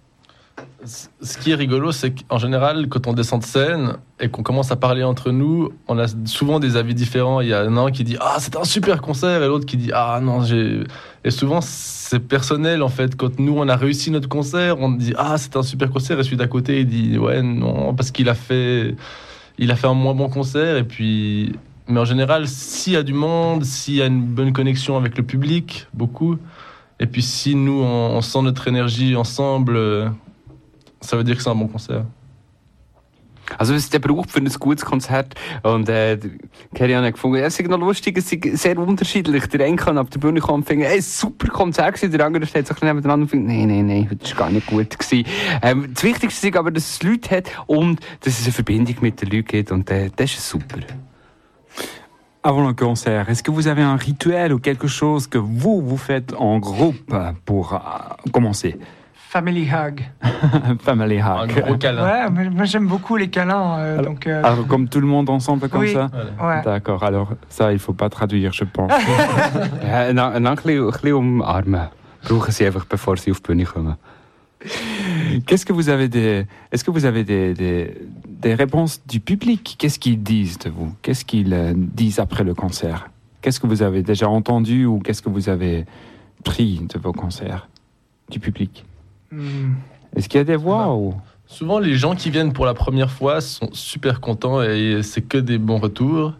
[0.85, 4.71] Ce qui est rigolo, c'est qu'en général, quand on descend de scène et qu'on commence
[4.71, 7.41] à parler entre nous, on a souvent des avis différents.
[7.41, 9.91] Il y a un qui dit Ah, c'était un super concert, et l'autre qui dit
[9.93, 10.83] Ah, non, j'ai
[11.25, 13.15] Et souvent, c'est personnel en fait.
[13.15, 16.17] Quand nous, on a réussi notre concert, on dit Ah, c'est un super concert.
[16.19, 18.95] Et celui d'à côté, il dit Ouais, non, parce qu'il a fait.
[19.57, 20.77] Il a fait un moins bon concert.
[20.77, 21.53] Et puis.
[21.87, 25.17] Mais en général, s'il y a du monde, s'il y a une bonne connexion avec
[25.17, 26.37] le public, beaucoup.
[26.99, 30.11] Et puis si nous, on sent notre énergie ensemble,
[31.01, 32.05] ça veut dire que c'est un bon concert.
[33.57, 35.35] Also was es der braucht für ein gutes Konzert.
[35.63, 36.19] Und äh,
[36.73, 39.47] Kerian hat gefunden, es ist noch lustig, es ist sehr unterschiedlich.
[39.47, 42.11] Der eine kann auf der Bühne kommen und finden, ey, super Konzert gewesen.
[42.11, 44.97] Der andere steht sich nebeneinander und findet, nein, nein, nein, das war gar nicht gut
[44.97, 45.27] gewesen.
[45.61, 49.21] Ähm, das Wichtigste ist aber, dass es Leute hat und dass es eine Verbindung mit
[49.21, 49.71] den Leuten gibt.
[49.71, 50.79] Und äh, das ist super.
[52.41, 55.97] Avant le concert, est-ce que vous avez un rituel ou quelque chose que vous, vous
[55.97, 57.13] faites en groupe
[57.45, 57.79] pour euh,
[58.31, 58.77] commencer
[59.31, 60.01] Family hug.
[60.81, 61.53] Family Un hug.
[61.61, 62.03] gros câlin.
[62.03, 63.77] Ouais, mais moi j'aime beaucoup les câlins.
[63.77, 65.93] euh, Alors- donc, euh, Alors, comme tout le monde ensemble comme Oui.
[65.93, 66.57] ça Voilà.
[66.57, 66.63] ouais.
[66.65, 68.91] D'accord, alors ça, il faut pas traduire, je pense.
[68.91, 71.89] Een bisschen umarmen.
[72.23, 73.95] Brauchen sie einfach, bevor sie auf die Bühne kommen.
[75.45, 77.93] Qu'est-ce que vous avez des, est-ce que vous avez des, des,
[78.27, 79.75] des réponses du public?
[79.77, 80.91] Qu'est-ce qu'ils disent de vous?
[81.03, 83.09] Qu'est-ce qu'ils euh, disent après le concert?
[83.41, 85.85] Qu'est-ce que vous avez déjà entendu ou qu'est-ce que vous avez
[86.43, 87.69] pris de vos concerts
[88.29, 88.83] du public?
[89.31, 89.73] Hmm.
[90.15, 90.93] Est-ce qu'il y a des voix Bah.
[90.93, 91.13] ou
[91.45, 95.37] Souvent, les gens qui viennent pour la première fois sont super contents et c'est que
[95.37, 96.33] des bons retours.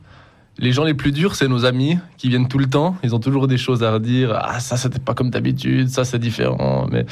[0.59, 2.95] Les gens les plus durs, c'est nos amis qui viennent tout le temps.
[3.03, 4.37] Ils ont toujours des choses à redire.
[4.39, 5.89] Ah, ça, c'était pas comme d'habitude.
[5.89, 6.85] Ça, c'est différent.
[6.91, 7.05] Mais,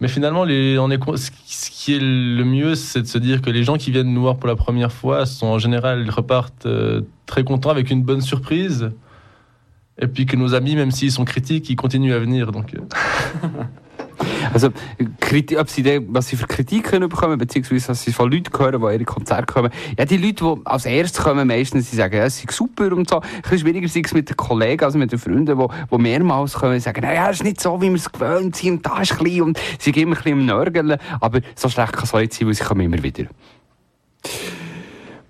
[0.00, 3.06] mais finalement, les, on est, con- ce qui- ce qui est le mieux, c'est de
[3.06, 5.58] se dire que les gens qui viennent nous voir pour la première fois sont en
[5.58, 8.90] général, ils repartent euh, très contents avec une bonne surprise.
[10.00, 12.50] Et puis que nos amis, même s'ils sont critiques, ils continuent à venir.
[12.50, 13.48] Donc, euh,
[14.52, 14.70] Also,
[15.20, 18.80] Kriti ob sie dann, was sie für Kritiken bekommen, beziehungsweise was sie von Leuten hören,
[18.80, 19.70] die ihre Konzerte kommen.
[19.98, 23.08] Ja, die Leute, die als erstes kommen, meistens, die sagen, ja, es ist super und
[23.08, 23.20] so.
[23.20, 26.80] Ein bisschen schwieriger ist es mit den Kollegen, also mit den Freunden, die, mehrmals kommen
[26.80, 29.42] sagen, naja, es ist nicht so, wie wir es gewöhnt sind, da ist ein bisschen,
[29.42, 32.34] und sie gehen immer ein bisschen im Nörgeln, aber so schlecht kann es auch nicht
[32.34, 33.26] sein, weil sie kommen immer wieder.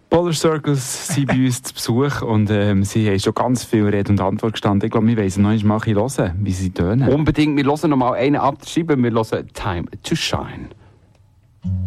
[0.08, 4.12] Polar Circus sind bei uns zu Besuch und ähm, sie haben schon ganz viel Rede
[4.12, 4.86] und Antwort gestanden.
[4.86, 7.08] Ich glaube, wir wollen noch einmal hören, wie sie tönen.
[7.08, 10.68] Unbedingt, wir hören noch mal einen abschreiben, wir hören Time to Shine.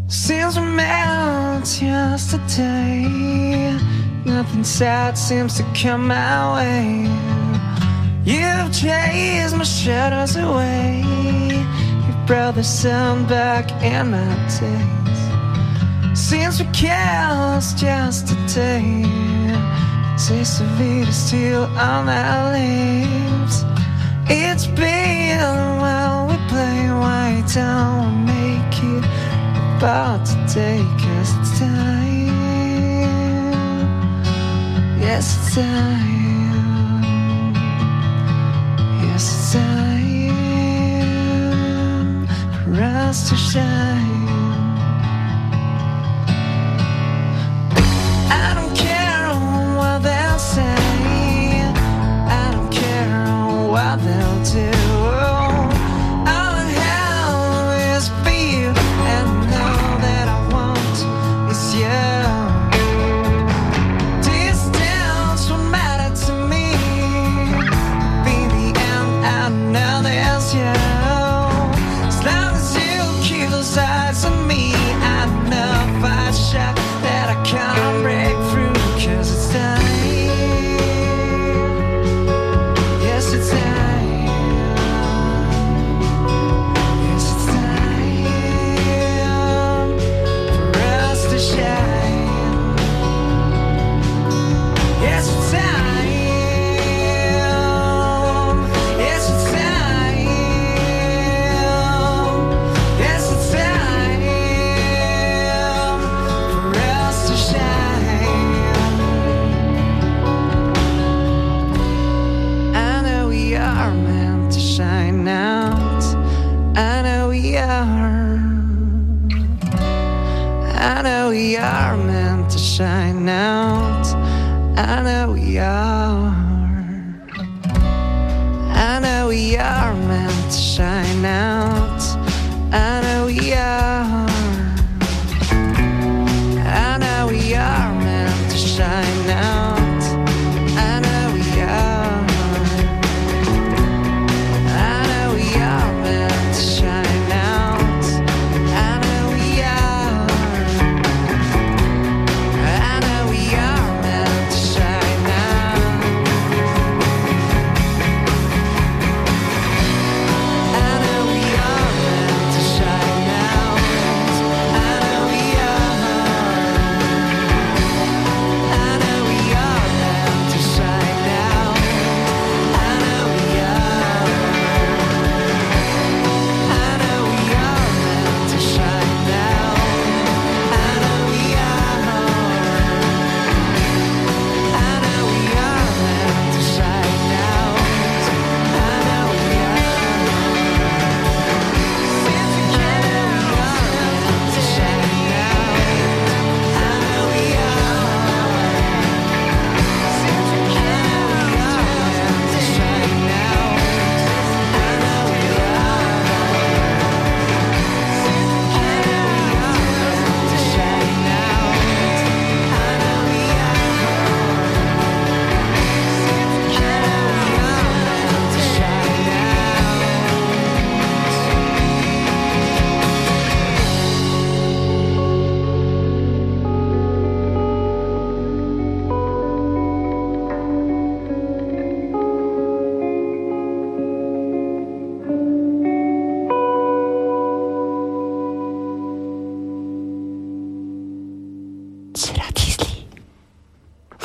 [0.07, 3.77] Since we met yesterday,
[4.25, 7.07] nothing sad seems to come my way.
[8.25, 11.03] You've chased my shadows away.
[11.51, 15.08] You brought the sun back in my days.
[16.27, 19.03] Since we kissed yesterday,
[20.17, 23.63] taste of it is still on my lips.
[24.29, 25.39] It's been
[25.81, 29.09] while we play, why don't we make it?
[29.79, 32.27] about to take us time.
[34.99, 37.53] Yes, it's time.
[39.03, 40.27] Yes, it's time
[42.65, 44.18] for us to shine.
[53.71, 55.38] what they'll do.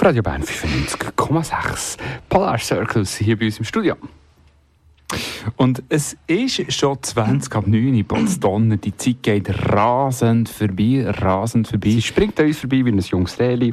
[0.05, 1.97] Radio Bern 95,6.
[2.28, 3.97] Polar Circles hier bei uns im Studio.
[5.56, 8.78] Und es ist schon 20 ab 9 in Potsdam.
[8.78, 11.89] Die Zeit geht rasend vorbei, rasend vorbei.
[11.89, 13.72] Sie springt an uns vorbei wie ein junges Reli.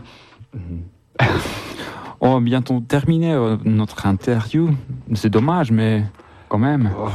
[2.22, 4.70] On va bientôt terminer euh, notre interview.
[5.14, 6.06] C'est dommage, mais
[6.48, 6.92] quand même.
[6.92, 7.12] Geht,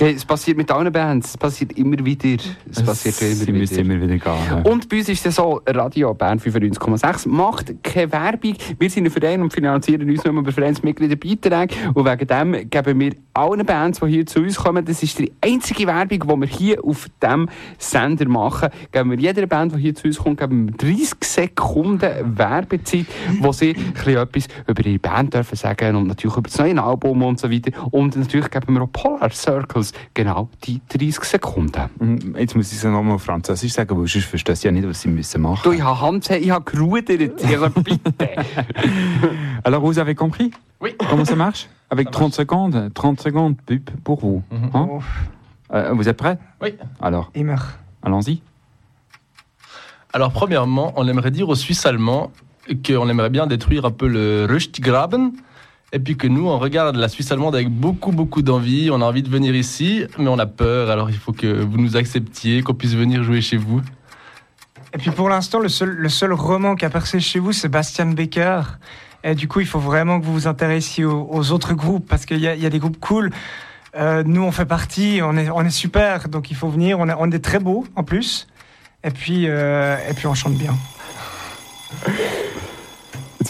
[0.00, 2.42] es passiert mit allen Bands, es passiert immer wieder.
[2.70, 3.94] Es passiert immer Sie müssen wieder.
[3.94, 4.62] immer wieder gehen.
[4.64, 8.54] Und bei uns ist es so, Radio Bern 95,6 macht keine Werbung.
[8.78, 11.74] Wir sind ein Verein und finanzieren uns nur über Vereinsmitgliederbeiträge.
[11.94, 15.32] Und wegen dem geben wir allen Bands, die hier zu uns kommen, das ist die
[15.40, 17.48] einzige Werbung, die wir hier auf diesem
[17.78, 22.38] Sender machen, geben wir jeder Band, die hier zu uns kommt, geben wir 30 Sekunden
[22.38, 23.06] Werbezeit,
[23.40, 26.82] wo sie ein bisschen etwas über ihre Band dürfen sagen und natürlich über das neue
[26.82, 27.72] Album und so weiter.
[27.90, 31.90] Und natürlich geben wir auch Polar Circles genau die 30 Sekunden.
[31.98, 34.88] Mm, Jetzt muss ich es nochmal auf Französisch sagen, weil sonst verstehst du ja nicht,
[34.88, 37.44] was sie müssen machen Du, ich habe Hand, ich habe gerudert.
[37.44, 38.10] Also bitte.
[39.64, 40.50] Alors, vous avez compris?
[40.80, 40.94] Oui.
[41.10, 41.68] Comment ça marche?
[41.90, 44.42] Avec 30 secondes, 30 secondes pub pour vous.
[44.50, 44.88] Hein?
[44.90, 45.00] Oh,
[45.72, 46.38] Euh, vous êtes prêts?
[46.62, 46.74] Oui.
[47.00, 47.56] Alors, immer.
[48.02, 48.40] allons-y.
[50.12, 52.30] Alors, premièrement, on aimerait dire aux Suisses allemands
[52.86, 55.32] qu'on aimerait bien détruire un peu le Rustgraben.
[55.92, 58.90] Et puis que nous, on regarde la Suisse allemande avec beaucoup, beaucoup d'envie.
[58.90, 60.90] On a envie de venir ici, mais on a peur.
[60.90, 63.80] Alors, il faut que vous nous acceptiez, qu'on puisse venir jouer chez vous.
[64.92, 67.68] Et puis pour l'instant, le seul, le seul roman qui a percé chez vous, c'est
[67.68, 68.62] Bastian Becker.
[69.24, 72.38] Et du coup, il faut vraiment que vous vous intéressiez aux, autres groupes parce qu'il
[72.38, 73.30] y, a- y a des groupes cool.
[73.96, 76.98] Euh, nous, on fait partie, on est, on est super, donc il faut venir.
[76.98, 78.46] On est, on est très beau en plus.
[79.04, 80.74] Et puis, euh, et puis on chante bien.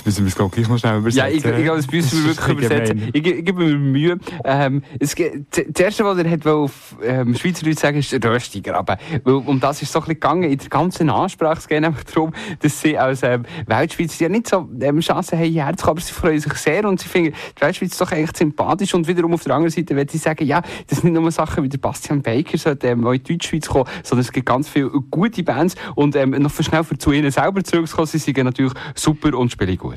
[0.06, 1.18] Müssen wir es glaube ich noch schnell übersetzen.
[1.18, 3.10] Ja, ich, ich glaube, das müssen wir wirklich übersetzen.
[3.12, 4.18] Ich, ich gebe mir Mühe.
[4.44, 8.96] Ähm, es, das Erste, was er hat auf ähm, Schweizerdeutsch sagen, ist der Röstigraben.
[9.24, 10.44] Weil um das ist so ein bisschen gegangen.
[10.44, 14.48] In der ganzen Ansprache es geht einfach darum, dass sie als ähm, Weltschweizer ja nicht
[14.48, 17.34] so ähm, Chancen haben, hierher zu kommen, aber sie freuen sich sehr und sie finden
[17.56, 18.94] die Weltschweiz doch eigentlich sympathisch.
[18.94, 21.64] Und wiederum auf der anderen Seite wenn sie sagen, ja, das sind nicht nur Sachen
[21.64, 24.90] wie der Bastian Baker, sollte ähm, in die Deutschschweiz kommen, sondern es gibt ganz viele
[25.10, 25.74] gute Bands.
[25.96, 29.76] Und ähm, noch schnell für zu ihnen selber zurückzukommen, sie sind natürlich super und spielen
[29.76, 29.95] gut.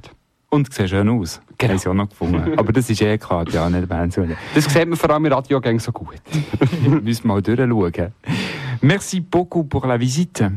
[0.50, 1.42] Und sieht schön aus.
[1.58, 1.72] Genau.
[1.74, 2.54] Haben sie auch noch gefunden.
[2.58, 5.80] Aber das ist eh klar, ja, nicht zu Das sieht man vor allem im Radiogängen
[5.80, 6.16] so gut.
[7.04, 8.14] Müssen wir mal durchschauen.
[8.82, 10.52] Merci beaucoup pour la visite.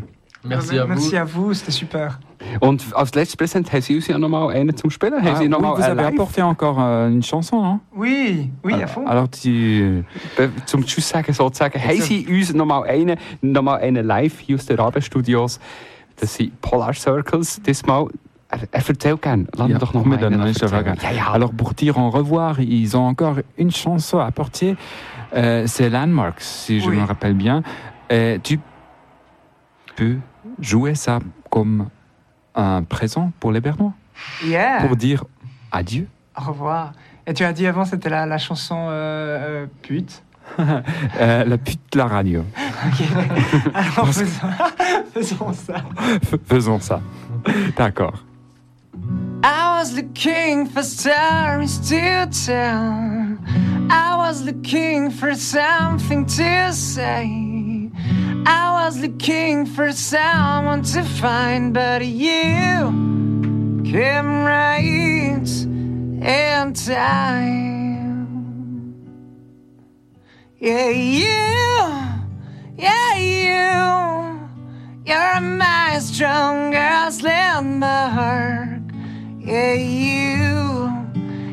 [0.45, 0.89] Merci à vous.
[0.89, 2.19] Merci à vous, c'était super.
[2.59, 5.23] Und als letztes Präsent haben Sie uns ja noch mal einen zum Spielen.
[5.23, 8.51] Haben Ah, Sie noch oui, mal vous avez apporté encore euh, une chanson, non Oui,
[8.65, 9.07] oui, à fond.
[9.07, 9.49] Alors, tu...
[9.49, 10.03] äh,
[10.67, 14.57] zum Tschüss sagen sozusagen, haben Sie uns noch mal einen, noch mal einen live hier
[14.57, 15.61] aus den Rabenstudios.
[16.17, 17.63] Das sind Polar Circles.
[17.63, 18.09] Diesmal,
[21.33, 24.77] Alors, pour dire au revoir, ils ont encore une chanson à apporter.
[25.35, 26.97] Euh, c'est Landmark, si je Oui.
[26.97, 27.63] me rappelle bien.
[28.11, 28.61] Euh, tu
[29.97, 30.19] peux
[30.61, 31.19] jouer ça
[31.51, 31.89] comme
[32.55, 33.95] un présent pour les Bernois
[34.45, 34.87] Yeah.
[34.87, 35.25] Pour dire
[35.73, 36.07] adieu
[36.39, 36.93] Au revoir.
[37.27, 40.23] Et tu as dit avant, c'était la, la chanson euh, euh, pute.
[40.59, 42.45] Euh, La pute de la radio.
[43.75, 44.49] Alors faisons,
[45.15, 45.75] faisons ça.
[46.31, 47.01] F- Faisons ça.
[47.77, 48.25] D'accord.
[49.45, 53.39] I was looking for stories to tell.
[53.91, 57.91] I was looking for something to say.
[58.47, 65.49] I was looking for someone to find, but you came right
[66.23, 68.13] in time.
[70.59, 71.83] Yeah, you,
[72.77, 74.49] yeah, you,
[75.05, 78.82] you're my strongest landmark.
[79.45, 80.89] Yeah, you,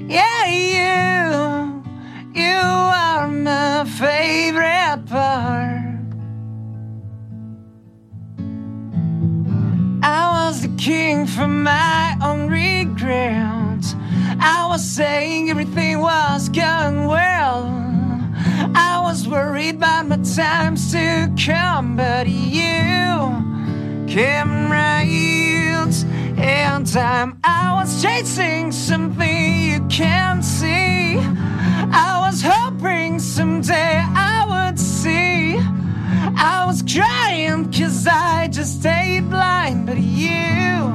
[0.08, 1.84] yeah, you,
[2.40, 5.98] you are my favorite part.
[10.04, 13.96] I was the king for my own regrets.
[14.40, 17.66] I was saying everything was going well.
[18.76, 23.34] I was worried about my times to come, but you
[24.08, 27.40] came right in time.
[27.44, 31.18] I was chasing something you can't see.
[31.18, 35.58] I was hoping someday I would see.
[36.36, 40.94] I was crying cause I just stayed blind, but you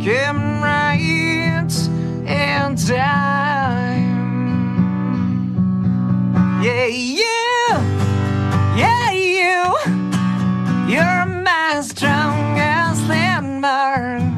[0.00, 1.70] came right
[2.26, 3.20] in time.
[6.62, 7.38] Yeah, you,
[8.80, 9.60] yeah, you,
[10.92, 12.39] you're my strongest
[13.62, 14.29] admire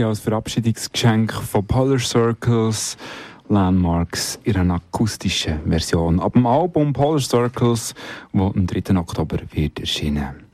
[0.00, 2.96] Quasi als Verabschiedungsgeschenk von Polar Circles
[3.50, 6.20] Landmarks in einer akustischen Version.
[6.20, 7.94] Ab dem Album Polar Circles,
[8.32, 8.96] wo am 3.
[8.96, 10.49] Oktober wird erscheinen.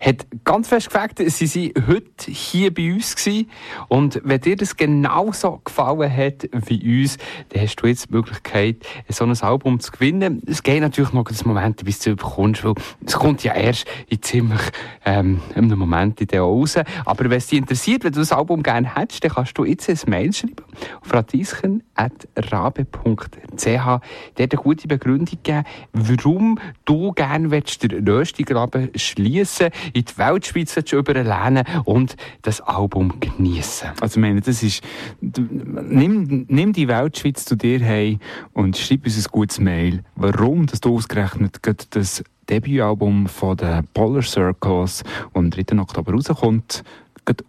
[0.00, 3.50] Hat ganz fest gefragt, sie sind heute hier bei uns gewesen.
[3.88, 7.18] Und wenn dir das genauso gefallen hat wie uns,
[7.48, 8.76] dann hast du jetzt die Möglichkeit,
[9.08, 10.42] so ein Album zu gewinnen.
[10.46, 13.86] Es geht natürlich noch einen Moment, bis du es bekommst, weil es kommt ja erst
[14.08, 14.60] in ziemlich
[15.04, 16.76] ähm, einem Moment in der raus.
[17.04, 19.88] Aber wenn es dich interessiert, wenn du das Album gerne hättest, dann kannst du jetzt
[19.88, 20.54] ein Mail schreiben
[21.00, 23.64] auf radieschen.rabe.ch.
[23.64, 24.02] Dort
[24.38, 30.92] eine gute Begründung geben, warum du gerne willst, den Röstigraben schliessen in die Weltschweiz willst
[30.92, 33.90] überlehnen und das Album geniessen.
[34.00, 34.82] Also ich meine, das ist,
[35.20, 38.18] nimm, nimm die Weltschweiz zu dir heim
[38.52, 41.58] und schreib uns ein gutes Mail, warum dass du ausgerechnet
[41.90, 45.78] das Debütalbum von den Polar Circles, das am 3.
[45.78, 46.82] Oktober rauskommt,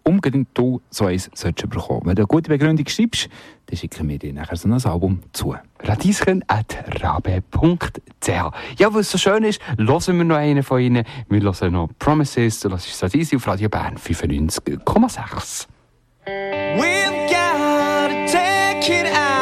[0.04, 2.02] unbedingt du so eins solltest bekommen.
[2.04, 3.28] Wenn du eine gute Begründung schreibst,
[3.66, 5.54] dann schicken wir dir nachher so ein Album zu.
[5.80, 11.04] radieschen.rabe.ch Ja, was so schön ist, hören wir noch einen von ihnen.
[11.28, 15.66] Wir hören noch Promises, du hörst Sadisi auf Radio Bern 95,6.
[16.26, 19.33] We've got to take it out.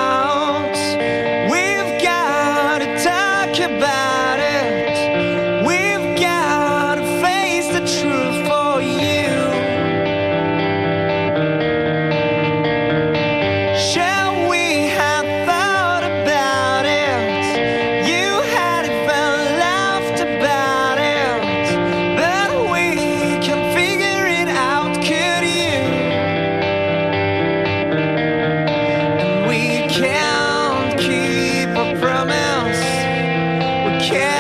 [34.11, 34.32] care.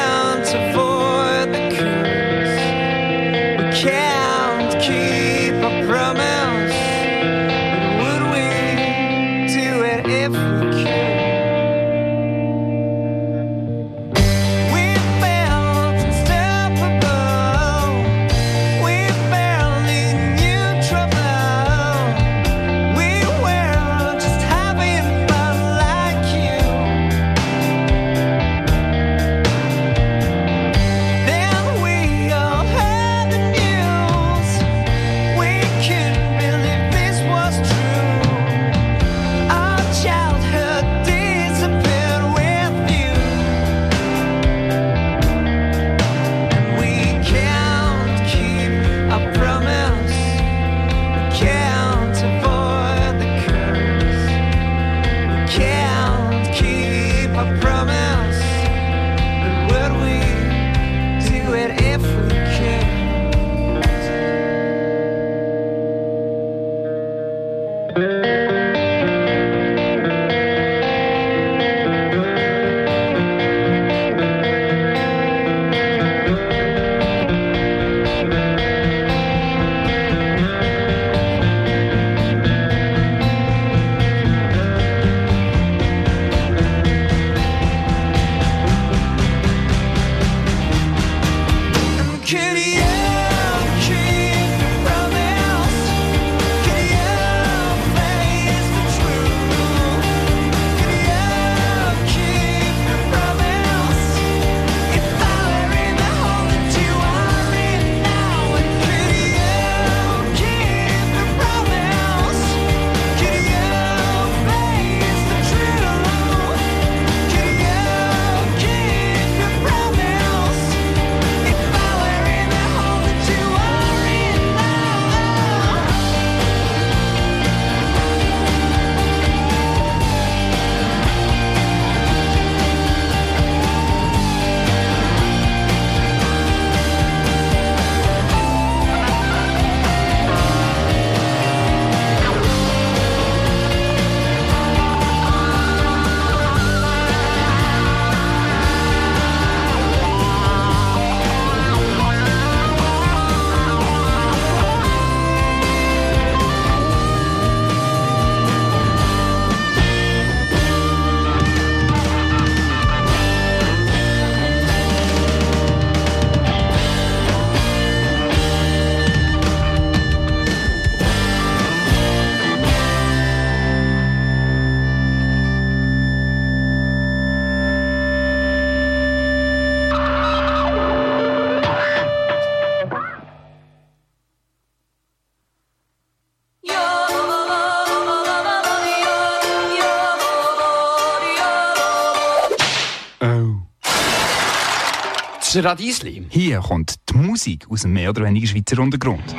[195.60, 196.26] Radiesli.
[196.30, 199.34] Hier kommt die Musik aus dem mehr oder weniger Schweizer Untergrund.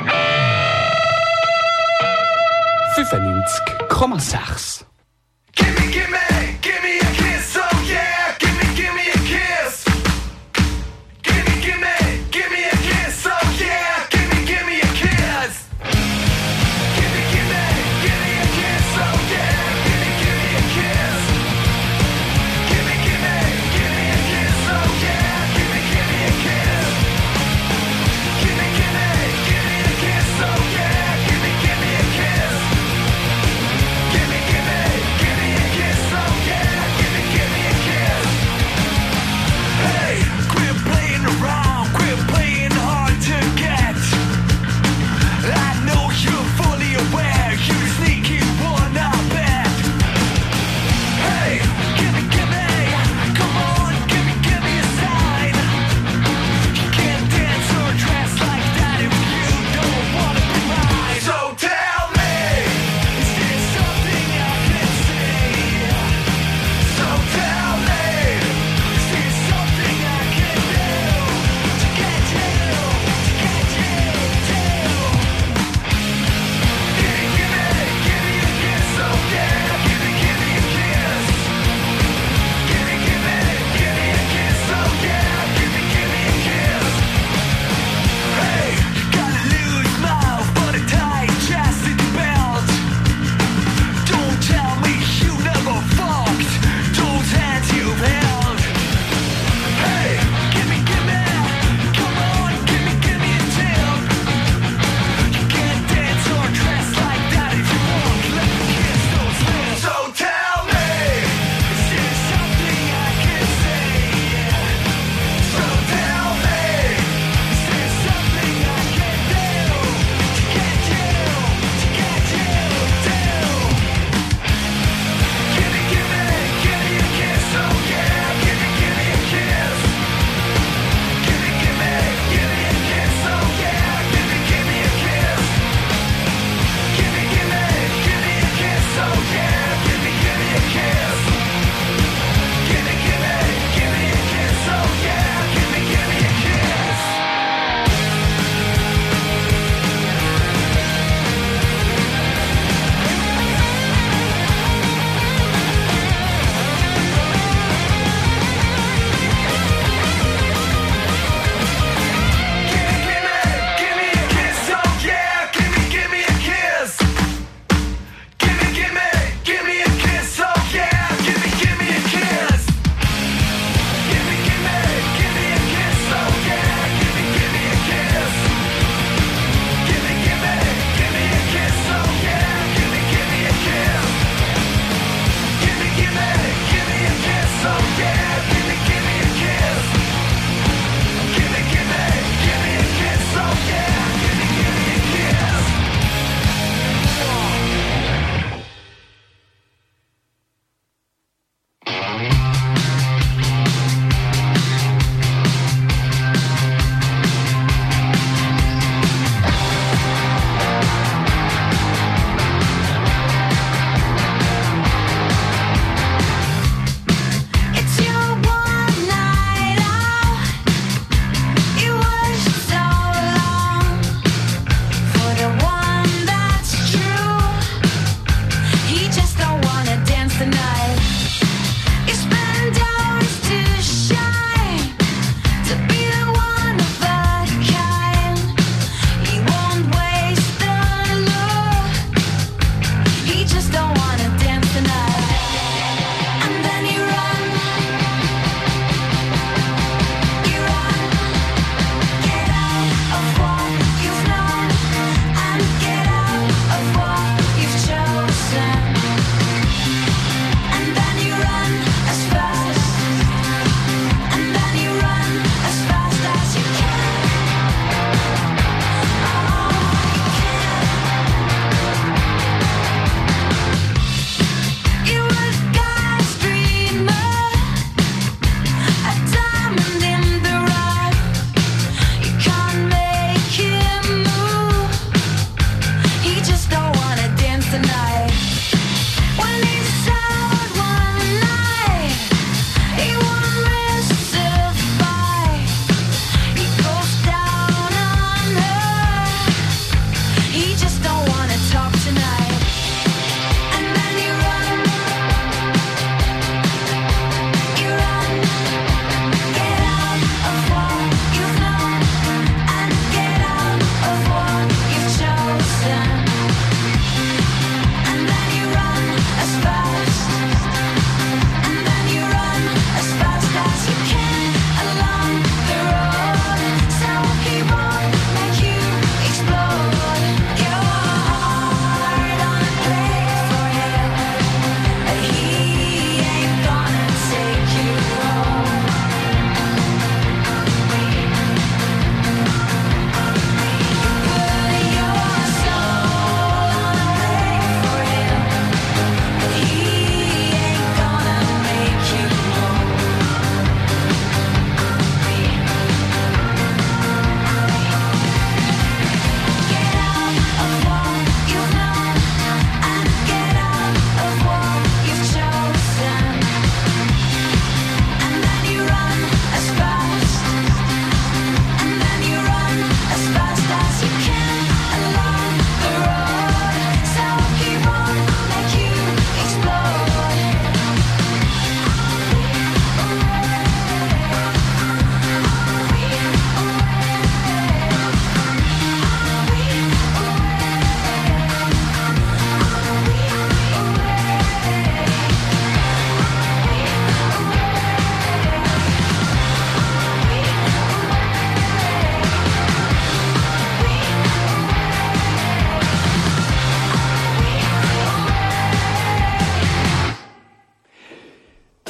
[2.96, 4.83] 95,6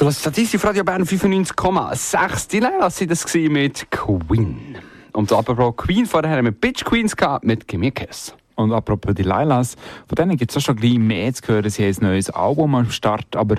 [0.05, 2.51] Du hast Statistik Radio Bern 95,6.
[2.51, 4.77] Die Leila sind das mit Queen.
[5.13, 8.35] Und apropos Queen, vorher haben wir Bitch Queens gehabt mit Gimme Kiss.
[8.53, 9.75] Und apropos die Lailas,
[10.07, 11.67] von denen gibt es auch schon gleich mehr zu hören.
[11.71, 13.55] Sie haben ein neues Album am Start, aber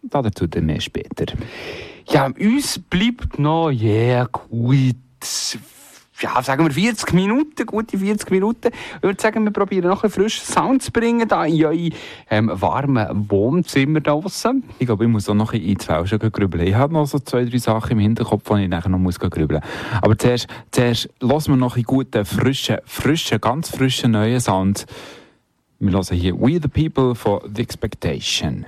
[0.00, 1.34] dazu dann mehr später.
[2.08, 4.96] Ja, uns bleibt noch, yeah, gut,
[6.22, 8.68] ja, sagen wir 40 Minuten, gute 40 Minuten.
[8.96, 11.90] Ich würde sagen, wir probieren noch ein frischen Sound zu bringen, da in eure
[12.28, 14.64] ähm, warmen Wohnzimmer da draussen.
[14.78, 16.66] Ich glaube, ich muss auch noch in die Fälsche grübeln.
[16.66, 19.60] Ich habe noch so zwei, drei Sachen im Hinterkopf, die ich nachher noch muss grübeln
[19.62, 20.00] muss.
[20.02, 24.86] Aber zuerst, zuerst lassen wir noch einen guten, frischen, frischen, ganz frischen neuen Sound.
[25.78, 28.66] Wir hören hier We the People for The Expectation.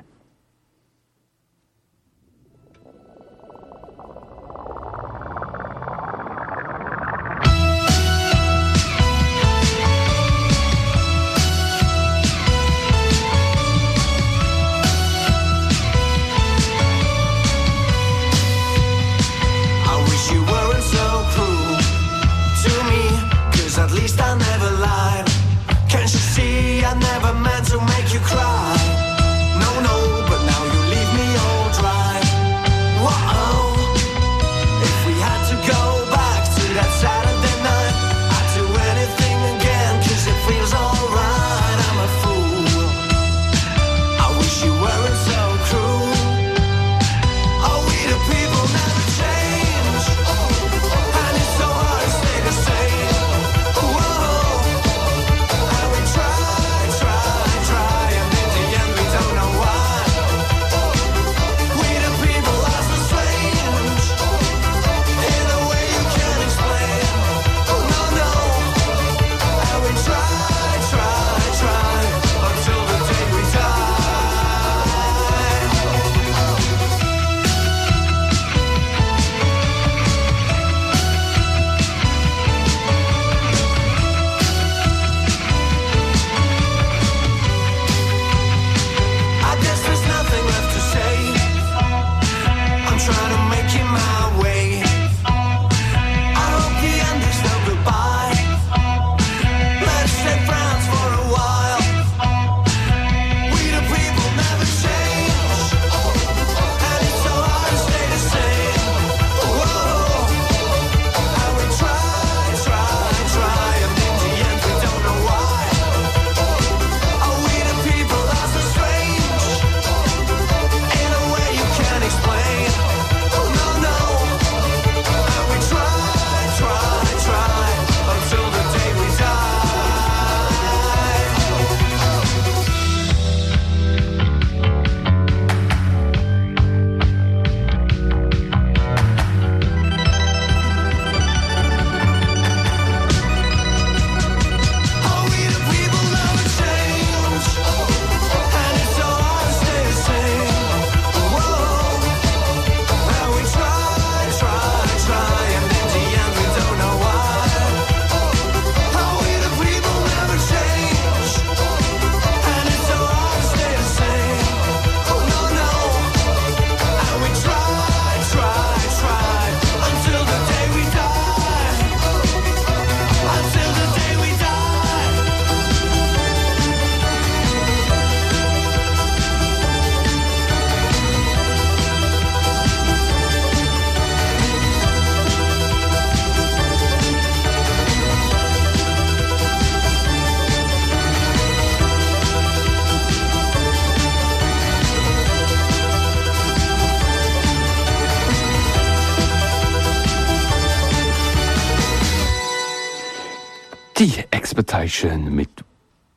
[204.92, 205.48] Expectation mit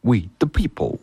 [0.04, 1.00] We the People.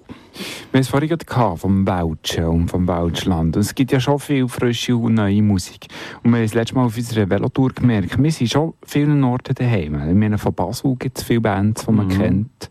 [0.70, 3.56] Wir haben es vorhin gerade vom Welschen und vom Welschland.
[3.56, 5.88] Und es gibt ja schon viel frische und neue Musik.
[6.22, 9.54] Und wir haben es letztes Mal auf unserer Velotour gemerkt, wir sind schon vielen Orten
[9.54, 10.08] daheim.
[10.08, 12.61] Ich meine, von Basel gibt es viele Bands, die man kennt.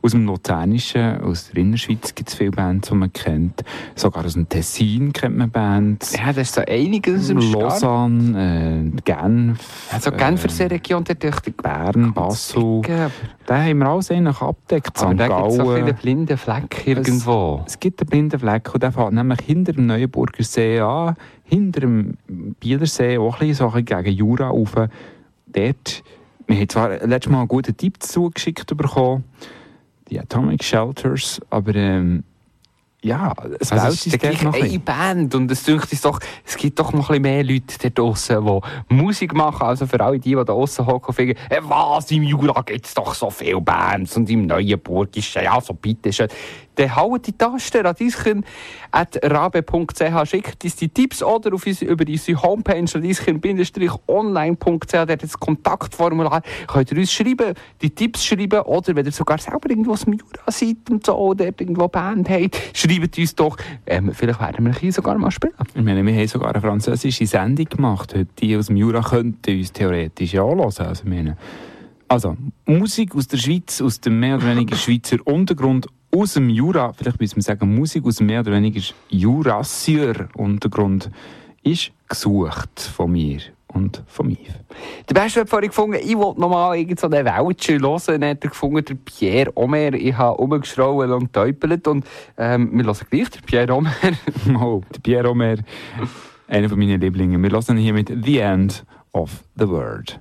[0.00, 3.64] Aus dem Luzernischen, aus der Innerschweiz gibt es viele Bands, die man kennt.
[3.94, 6.16] Sogar aus dem Tessin kennt man Bands.
[6.16, 7.38] Ja, das ist so einiges im.
[7.38, 9.88] Lausanne, äh, Genf.
[9.92, 12.82] Also Genfer Region, der durch Bern, Basel.
[13.46, 15.00] Da haben wir alles eigentlich abgedeckt.
[15.00, 15.20] Aber St.
[15.20, 15.84] da gibt es so Gallen.
[15.84, 17.62] viele blinde Flecken irgendwo.
[17.66, 21.14] Es gibt einen blinden Fleck und der fährt nämlich hinter dem Neuenburger See an,
[21.44, 22.16] hinter dem
[22.60, 24.74] Bielersee, auch ein bisschen so gegen Jura rauf.
[25.46, 26.02] Dort,
[26.46, 29.24] wir haben zwar letztes Mal einen guten Tipp zugeschickt bekommen,
[30.10, 32.24] die Atomic Shelters, aber ähm,
[33.02, 34.78] ja, es Also es ist gleich noch ein eine.
[34.80, 37.88] Band und es dünkt uns doch, es gibt doch noch ein bisschen mehr Leute da
[37.90, 38.44] draussen,
[38.90, 39.62] die Musik machen.
[39.62, 42.86] Also für alle die, die da draussen hocken und finden, äh, was, im Jura gibt
[42.86, 46.28] es doch so viele Bands und im Neuenburg ist ja so bitte schön.
[46.78, 48.44] Dann haut die Taste radieschen
[48.92, 55.38] at rabe.ch, schickt uns die Tipps oder auf uns, über unsere Homepage radieschen-online.ch, dort das
[55.38, 60.04] Kontaktformular, könnt ihr uns schreiben, die Tipps schreiben oder wenn ihr sogar selber irgendwo aus
[60.04, 63.56] dem Jura seid und so, oder irgendwo Band habt, schreibt uns doch,
[63.86, 65.54] ähm, vielleicht werden wir hier sogar mal spielen.
[65.74, 68.14] Ich meine, wir haben sogar eine französische Sendung gemacht.
[68.38, 70.78] Die aus dem Jura könnten uns theoretisch ja anhören.
[70.78, 71.04] Also,
[72.10, 76.92] also, Musik aus der Schweiz, aus dem mehr oder weniger Schweizer Untergrund, aus dem Jura,
[76.92, 81.10] vielleicht müssen wir sagen, Musik aus mehr oder weniger Jurassier Untergrund,
[81.62, 84.36] ist gesucht von mir und von mir.
[85.08, 88.20] Der Beste hat vorhin gefunden, ich wollte nochmal irgend so einen Weltsche hören.
[88.20, 89.92] Dann hat er gefunden, der Pierre Omer.
[89.94, 91.86] Ich habe rumgeschrauen und getäubelt.
[91.86, 92.06] Und
[92.36, 93.92] ähm, wir hören gleich den Pierre Omer.
[94.60, 95.56] Oh, der Pierre Omer,
[96.48, 97.42] einer von meinen Lieblingen.
[97.42, 100.18] Wir hören hier mit The End of the World.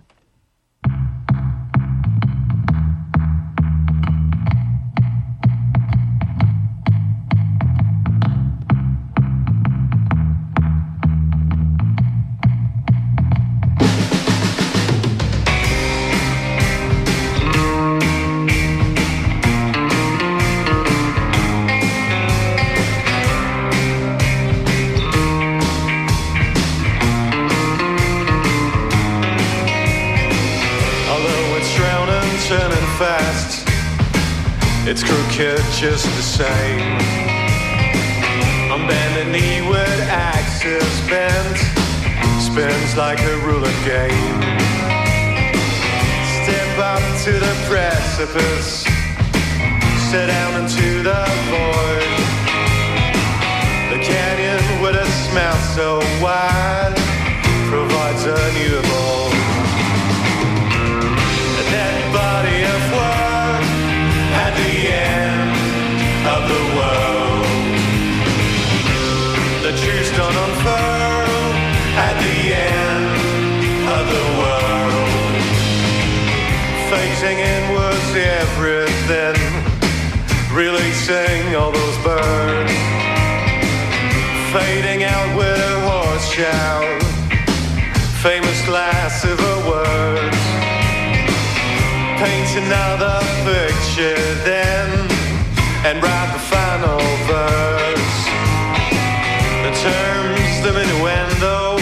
[34.90, 36.80] It's crooked just the same.
[38.72, 41.58] On bending kneeward axis bent,
[42.40, 44.40] spins like a ruler game.
[46.40, 48.86] Step up to the precipice,
[50.10, 52.18] Sit down into the void.
[53.92, 56.96] The canyon with a smell so wide
[57.70, 59.07] provides a new.
[77.20, 79.42] Facing inwards everything,
[80.56, 82.72] releasing all those birds.
[84.54, 87.02] Fading out with a horse shout,
[88.22, 90.38] famous last of her words
[92.22, 93.18] paint another
[93.50, 94.88] picture then
[95.88, 98.20] and write the final verse.
[99.66, 101.80] The terms, the innuendo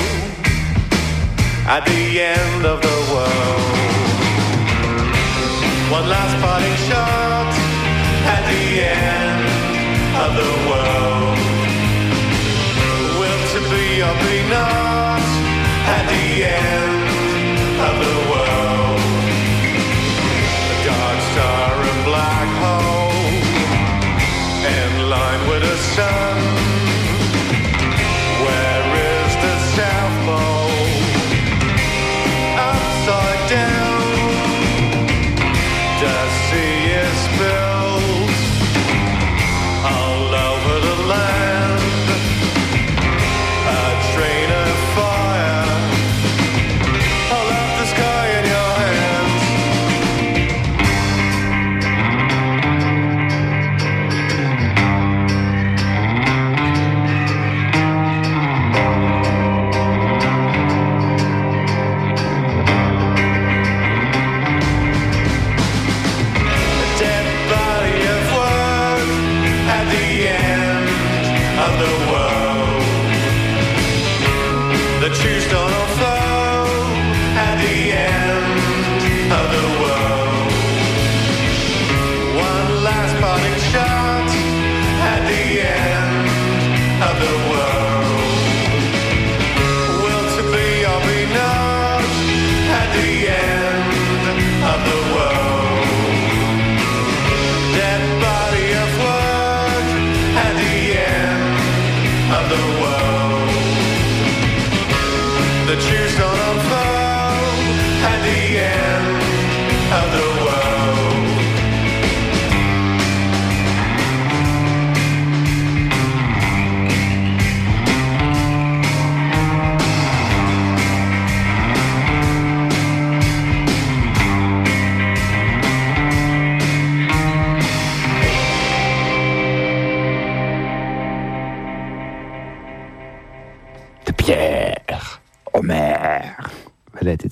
[1.67, 2.94] at the end of the.
[5.91, 7.53] One last parting shot
[8.35, 9.45] at the end
[10.23, 11.37] of the world.
[13.19, 15.21] Will to be or be not
[15.97, 17.05] at the end
[17.87, 18.99] of the world
[20.73, 23.37] a dark star and black hole
[24.65, 26.84] in line with the sun.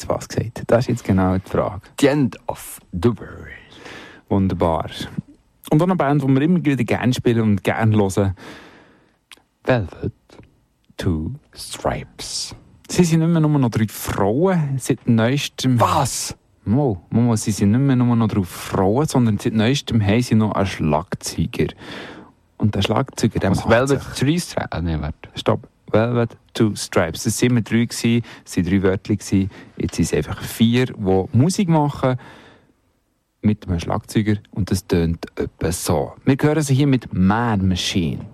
[0.04, 0.64] Jetzt was gesagt?
[0.68, 1.82] Das ist jetzt genau die Frage.
[2.00, 3.48] The End of the World.
[4.30, 4.90] Wunderbar.
[5.70, 8.36] Und auch eine Band, die wir immer wieder gerne spielen und gerne hören.
[9.64, 10.14] Velvet
[10.98, 11.32] Two.
[11.54, 12.56] Stripes.
[12.90, 15.80] Sie sind nicht mehr nur noch drei Frauen seit neuestem.
[15.80, 16.36] Was?
[16.66, 20.36] Mo, Mo, sie sind nicht mehr nur noch drei Frauen, sondern seit neuestem haben sie
[20.36, 21.74] noch einen Schlagzeuger.
[22.58, 24.72] Und der Schlagzeuger, der macht Velvet Three Stripes?
[24.72, 25.30] Ah, nee, warte.
[25.36, 25.68] Stopp.
[25.94, 27.26] Velvet Two Stripes.
[27.26, 29.14] Es waren immer drei, es waren drei Wörter.
[29.14, 29.50] Jetzt sind
[30.00, 32.18] es einfach vier, die Musik machen
[33.42, 36.14] mit einem Schlagzeuger und das tönt etwa so.
[36.26, 38.33] Wir hören sie hier mit Mad Machine.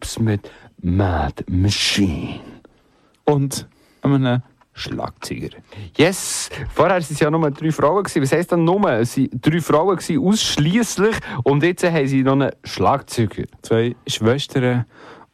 [0.00, 0.50] Stripes mit
[0.82, 2.40] Mad Machine.
[3.24, 3.68] Und
[4.02, 5.50] einem Schlagzeuger.
[5.96, 8.02] Yes, vorher waren es ja nur drei Frauen.
[8.02, 8.22] Gewesen.
[8.22, 8.90] Was heisst dann nur?
[8.92, 11.16] Es waren drei Frauen gewesen, ausschliesslich.
[11.44, 13.44] Und jetzt haben sie noch einen Schlagzeuger.
[13.62, 14.86] Zwei Schwestern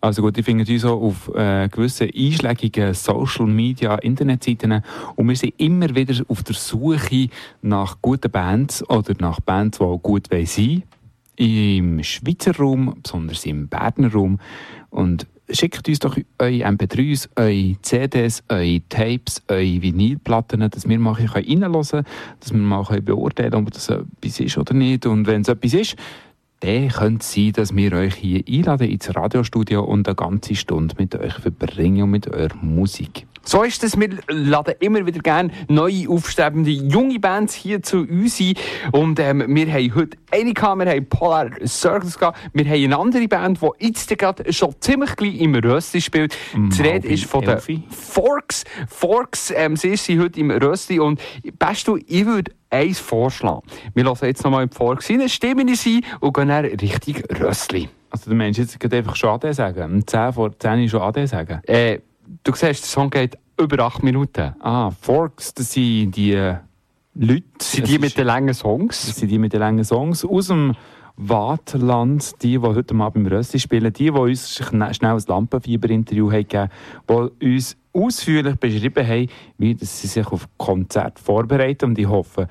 [0.00, 4.84] Also gut, die finden uns auch auf äh, gewissen einschlägigen Social Media Internetseiten
[5.16, 7.30] und wir sind immer wieder auf der Suche
[7.62, 10.84] nach guten Bands oder nach Bands, die auch gut sein wollen.
[11.38, 14.38] Im Schweizer Raum, besonders im Berner Raum.
[14.90, 21.12] Und schickt uns doch eure MP3s, eure CDs, eure Tapes, eure Vinylplatten, dass wir mal
[21.12, 22.04] reinhören können,
[22.40, 25.06] dass wir mal beurteilen können, ob das etwas ist oder nicht.
[25.06, 25.96] Und wenn es etwas ist,
[26.60, 30.96] dann könnte es sein, dass wir euch hier einladen ins Radiostudio und eine ganze Stunde
[30.98, 33.26] mit euch verbringen und mit eurer Musik.
[33.44, 33.98] So ist es.
[33.98, 38.54] Wir laden immer wieder gerne neue, aufstrebende, junge Bands hier zu uns ein.
[38.92, 42.38] Und ähm, wir haben heute eine gehabt, wir haben Polar Circles gehabt.
[42.52, 46.36] Wir haben eine andere Band, die jetzt gerade schon ziemlich gleich im Rösti spielt.
[46.54, 47.82] Die Mal Rede bei ist von den Elfi.
[47.90, 48.64] Forks.
[48.88, 51.00] Forks, ähm, sie ist sie heute im Rösti.
[51.00, 51.20] Und
[51.58, 53.62] best du, ich würde eins vorschlagen.
[53.94, 57.88] Wir lassen jetzt nochmal in die Forks rein, stimmen sie und gehen dann Richtung Röstli.
[58.10, 59.82] Also der Mensch jetzt gerade einfach schon AD sagen.
[59.82, 61.60] Um 10 vor 10 schon AD sagen.
[61.66, 62.00] Äh,
[62.44, 64.54] du siehst, der Song geht über acht Minuten.
[64.60, 66.56] Ah, Forks, das sind die äh,
[67.14, 67.42] Leute.
[67.60, 69.06] Sind Es die mit den langen Songs?
[69.06, 70.74] Das sind die mit den langen Songs aus dem
[71.16, 76.30] Waterland, die, die heute Abend im Rösti spielen, die, die uns schn- schnell ein Lampenfieber-Interview
[76.30, 76.70] haben gegeben
[77.40, 79.28] die uns ausführlich beschrieben haben,
[79.58, 82.46] wie sie sich auf Konzert vorbereiten und ich hoffe,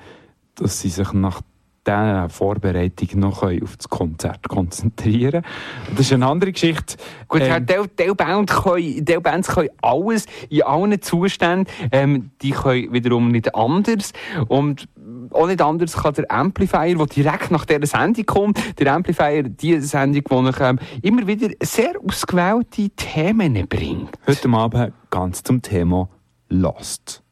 [0.54, 1.40] dass sie sich nach
[1.88, 5.44] dieser Vorbereitung noch auf das Konzert konzentrieren können.
[5.90, 6.96] Das ist eine andere Geschichte.
[7.28, 11.66] Gut, Ähm, Del, Band können, Del Bands können alles in allen Zuständen.
[11.92, 14.12] Ähm, die können wiederum nicht anders.
[14.48, 14.88] Und
[15.30, 19.80] auch nicht anders kann der Amplifier, der direkt nach dieser Sendung kommt, der Amplifier, die
[19.80, 24.18] Sendung, die ich ähm, immer wieder sehr ausgewählte Themen bringt.
[24.26, 26.08] heute Abend ganz zum Thema
[26.48, 27.22] Lost.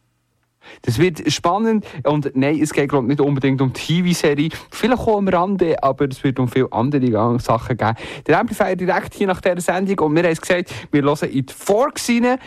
[0.83, 5.19] Das wird spannend und nein, es geht glaub, nicht unbedingt um die TV-Serie, vielleicht auch
[5.19, 7.95] am Rande, aber es wird um viele andere Sachen geben.
[8.27, 11.47] Der Amplifier direkt hier nach dieser Sendung und wir haben es gesagt, wir hören in
[11.47, 12.39] die Forks rein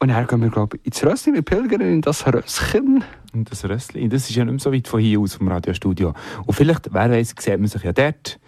[0.00, 3.02] und dann gehen wir glaub, ich, ins Röstchen, wir pilgern in das Röstchen.
[3.32, 6.12] Und das Röstli, das ist ja nicht mehr so weit von hier aus vom Radiostudio.
[6.44, 8.38] Und vielleicht, wer weiß, sieht man sich ja dort.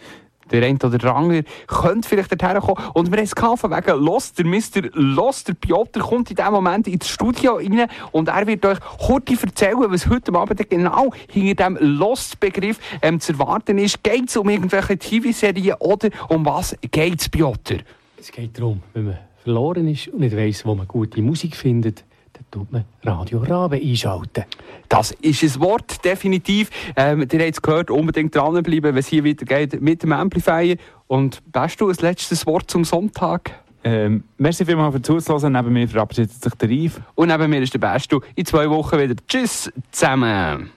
[0.50, 2.90] Der eine oder der andere könnte vielleicht dorthin kommen.
[2.94, 4.90] Und wir haben es von wegen Lost, der Mr.
[4.92, 9.34] Lost, der Piotr, kommt in diesem Moment ins Studio rein und er wird euch heute
[9.40, 14.02] erzählen, was heute Abend genau hinter diesem Lost-Begriff ähm, zu erwarten ist.
[14.02, 17.78] Geht es um irgendwelche TV-Serien oder um was geht es, Piotr?
[18.18, 22.04] Es geht darum, wenn man verloren ist und nicht weiss, wo man gute Musik findet,
[22.56, 24.44] tut man Radio Rabe einschalten.
[24.88, 26.70] Das ist ein Wort, definitiv.
[26.96, 30.78] Ähm, ihr habt es gehört, unbedingt dranbleiben, wenn es hier weitergeht mit dem Amplifier.
[31.06, 33.50] Und hast du ein letztes Wort zum Sonntag?
[33.84, 35.52] Ähm, merci vielmals für Zuhören.
[35.52, 36.98] Neben mir verabschiedet sich der Yves.
[37.14, 38.20] Und neben mir ist der Bestu.
[38.34, 39.14] In zwei Wochen wieder.
[39.28, 40.70] Tschüss zusammen.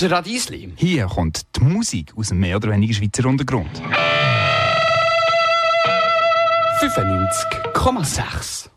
[0.00, 0.72] Das Radiesli.
[0.76, 3.82] Hier kommt die Musik aus dem mehr oder weniger Schweizer Untergrund.
[6.80, 8.69] 95,6.